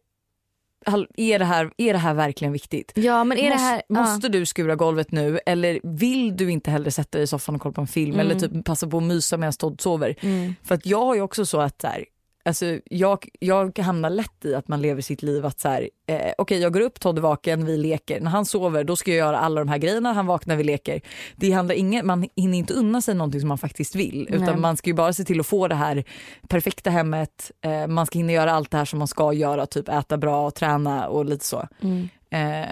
[1.16, 2.92] är det här, är det här verkligen viktigt?
[2.94, 6.70] Ja men är måste, det här, måste du skura golvet nu eller vill du inte
[6.70, 8.26] hellre sätta dig i soffan och kolla på en film Mm.
[8.26, 10.14] eller typ passa på att mysa medan Todd sover?
[10.20, 10.28] ja.
[10.28, 10.54] mm.
[10.64, 12.04] För att jag har ju också så att så här,
[12.44, 16.32] alltså jag, jag hamnar lätt i att man lever sitt liv att så här, eh,
[16.38, 18.20] okej jag går upp, Todd är vaken, vi leker.
[18.20, 21.00] När han sover då ska jag göra alla de här grejerna, han vaknar, vi leker.
[21.36, 24.56] Det handlar ingen, man hinner inte unna sig någonting som man faktiskt vill utan Nej.
[24.56, 26.04] man ska ju bara se till att få det här
[26.48, 27.50] perfekta hemmet.
[27.64, 30.50] Eh, man ska hinna göra allt det här som man ska göra, typ äta bra,
[30.50, 31.68] träna och lite så.
[31.80, 32.08] Mm.
[32.30, 32.70] Eh,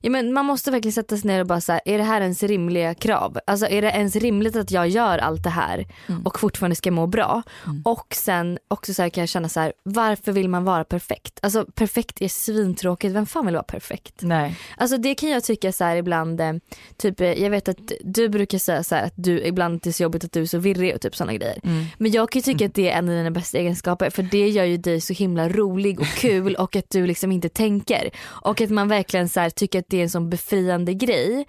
[0.00, 2.20] Ja, men man måste verkligen sätta sig ner och bara så här, är det här
[2.20, 3.38] ens rimliga krav?
[3.46, 6.22] Alltså är det ens rimligt att jag gör allt det här Mm.
[6.26, 7.42] och fortfarande ska må bra?
[7.84, 11.38] Och sen också så här kan jag känna så här, varför vill man vara perfekt?
[11.42, 14.14] Alltså perfekt är svintråkigt, vem fan vill vara perfekt?
[14.22, 14.56] nej.
[14.76, 16.52] Alltså det kan jag tycka så här ibland, eh,
[16.96, 19.92] typ eh, jag vet att du brukar säga så här att du ibland det är
[19.92, 21.58] så jobbigt att du är så virrig och typ sådana grejer.
[21.64, 21.84] Mm.
[21.98, 24.48] Men jag kan ju tycka att det är en av dina bästa egenskaper för det
[24.48, 28.10] gör ju dig så himla rolig och kul och att du liksom inte tänker.
[28.24, 31.46] Och att man verkligen så här, tycker att det är en sån befriande grej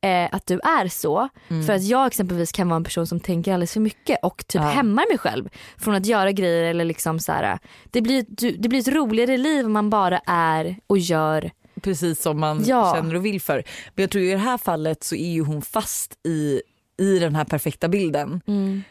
[0.00, 1.28] eh, att du är så.
[1.48, 1.62] Mm.
[1.66, 4.60] För att jag exempelvis kan vara en person som tänker alldeles för mycket och typ
[4.62, 4.68] Ja.
[4.68, 5.48] hämmar mig själv
[5.78, 7.58] från att göra grejer eller liksom så här.
[7.90, 8.24] Det blir,
[8.58, 11.50] det blir ett roligare liv om man bara är och gör.
[11.82, 12.94] precis som man Ja.
[12.94, 13.62] känner och vill för.
[13.94, 16.62] Men jag tror i det här fallet så är ju hon fast i,
[16.98, 18.40] i den här perfekta bilden.
[18.46, 18.84] Men,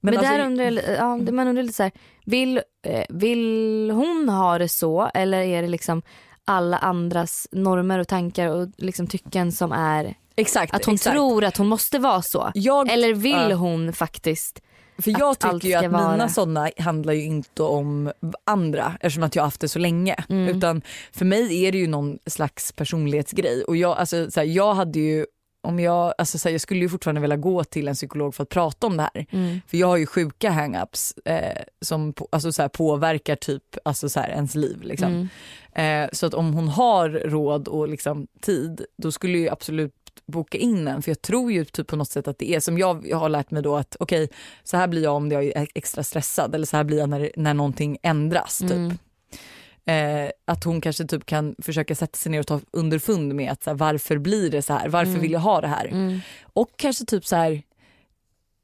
[0.00, 1.92] Men, alltså, där undrar ja, det- man undrar lite så här,
[2.24, 6.02] vill, eh, vill hon ha det så eller är det liksom
[6.50, 11.14] alla andras normer och tankar och liksom tycken som är exakt, att hon exakt.
[11.14, 12.50] tror att hon måste vara så?
[12.54, 13.54] Jag, Eller vill ja.
[13.54, 14.62] hon faktiskt?
[15.02, 18.12] för jag att tycker ju att vara- mina sådana handlar ju inte om
[18.46, 20.16] andra eftersom att jag har haft det så länge.
[20.28, 20.56] Mm.
[20.56, 20.82] Utan
[21.12, 24.98] för mig är det ju någon slags personlighetsgrej och jag, alltså, så här, jag hade
[24.98, 25.26] ju
[25.62, 28.42] om jag, alltså, så här, jag skulle ju fortfarande vilja gå till en psykolog för
[28.42, 29.26] att prata om det här.
[29.30, 29.60] Mm.
[29.66, 34.08] För jag har ju sjuka hang-ups eh, som på, alltså, så här, påverkar typ alltså,
[34.08, 34.82] så här, ens liv.
[34.82, 35.28] Liksom.
[35.72, 36.04] Mm.
[36.04, 39.94] Eh, så att om hon har råd och liksom, tid då skulle jag absolut
[40.26, 42.78] boka in en för jag tror ju typ på något sätt att det är som
[42.78, 44.28] jag, jag har lärt mig då att okej
[44.64, 47.30] så här blir jag om jag är extra stressad eller så här blir jag när,
[47.36, 48.58] när någonting ändras.
[48.58, 48.70] Typ.
[48.70, 48.98] Mm.
[49.90, 53.62] Eh, att hon kanske typ kan försöka sätta sig ner och ta underfund med att
[53.64, 55.22] så här, varför blir det så här, varför Mm.
[55.22, 55.86] vill jag ha det här?
[55.86, 56.20] Mm.
[56.42, 57.62] Och kanske typ så här,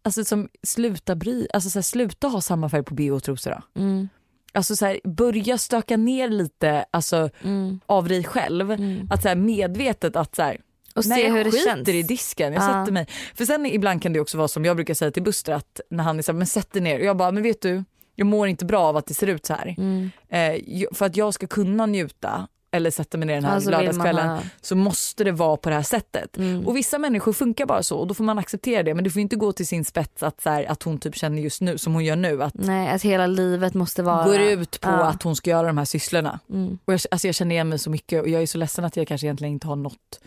[0.05, 3.51] alltså som sluta bry, alltså så här, sluta ha samma färg på bh och trosor
[3.51, 3.81] då.
[3.81, 4.09] Mm.
[4.53, 7.81] Alltså så här, börja stöka ner lite alltså, Mm.
[7.87, 8.72] av dig själv.
[8.72, 9.09] Mm.
[9.11, 10.53] Att så medvetet att så
[10.95, 11.89] Och se nej hur det känns.
[11.89, 12.66] i disken, jag Ja.
[12.66, 13.07] sätter mig.
[13.35, 16.05] För sen ibland kan det också vara som jag brukar säga till Buster att när
[16.05, 16.99] han är så här, men sätt dig ner.
[16.99, 17.85] Och jag bara, men vet du,
[18.17, 19.75] jag mår inte bra av att det ser ut så här.
[19.79, 20.11] Mm.
[20.29, 24.29] Eh, för att jag ska kunna njuta eller sätta mig ner den här Alltså lördagskvällen
[24.29, 26.37] ha- så måste det vara på det här sättet.
[26.37, 26.67] Mm.
[26.67, 29.23] Och vissa människor funkar bara så och då får man acceptera det men det får
[29.23, 31.95] inte gå till sin spets att, så här, att hon typ känner just nu som
[31.95, 34.25] hon gör nu att Nej, att hela livet måste vara...
[34.25, 35.05] går ut på Ja.
[35.07, 36.41] att hon ska göra de här sysslorna.
[36.51, 36.79] Mm.
[36.85, 38.97] Och jag, alltså jag känner igen mig så mycket och jag är så ledsen att
[38.97, 40.21] jag kanske egentligen inte har något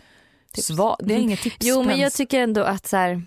[0.52, 0.66] Tips.
[0.66, 0.96] svar.
[1.00, 1.56] Det är inget tips.
[1.60, 3.22] Jo men jag tycker ändå att så här,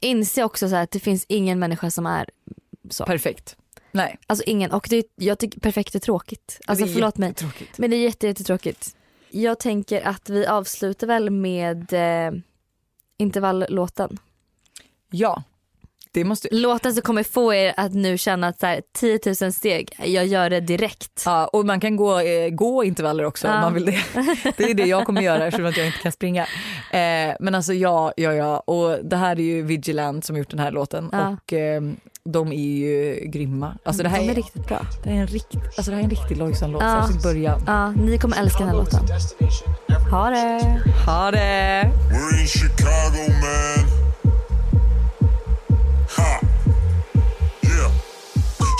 [0.00, 2.28] inse också så här, att det finns ingen människa som är
[2.90, 3.04] så.
[3.04, 3.56] Perfekt.
[3.92, 6.60] Nej, Alltså ingen och det, jag tycker perfekt är tråkigt.
[6.66, 7.34] Alltså det är förlåt mig.
[7.34, 7.78] tråkigt.
[7.78, 8.96] Men det är jätte, jättetråkigt.
[9.30, 12.32] Jag tänker att vi avslutar väl med eh,
[13.16, 14.18] intervalllåten.
[15.10, 15.42] Ja,
[16.20, 19.52] det måste Låten som kommer få er att nu känna att så här, 10 000
[19.52, 21.22] steg, jag gör det direkt.
[21.24, 23.60] Ja, och man kan gå, eh, gå intervaller också om Ja.
[23.60, 23.98] man vill det.
[24.56, 26.42] Det är det jag kommer göra eftersom att jag inte kan springa.
[26.90, 28.58] Eh, men alltså ja, ja, ja.
[28.58, 31.28] Och det här är ju Vigilant som gjort den här låten Ja.
[31.44, 31.82] och eh,
[32.24, 33.78] de är ju grymma.
[33.84, 34.80] Alltså det här De är är, riktigt bra.
[35.04, 37.00] det här är en riktigt, alltså det här är en riktigt lojsan låt, Ja.
[37.02, 37.62] särskilt början.
[37.66, 39.00] Ja, ni kommer älska den här låten.
[40.10, 40.80] Ha det!
[41.06, 41.90] Ha det!
[46.18, 47.92] Yeah.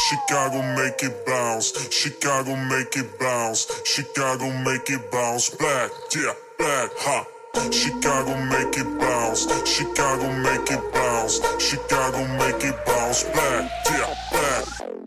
[0.08, 1.72] Chicago make it bounce.
[1.90, 3.66] Chicago make it bounce.
[3.84, 5.90] Chicago make it bounce back.
[6.14, 6.90] Yeah, back.
[6.98, 7.24] Ha.
[7.70, 9.46] Chicago make it bounce.
[9.68, 11.40] Chicago make it bounce.
[11.58, 13.70] Chicago make it bounce back.
[13.90, 15.05] Yeah, back.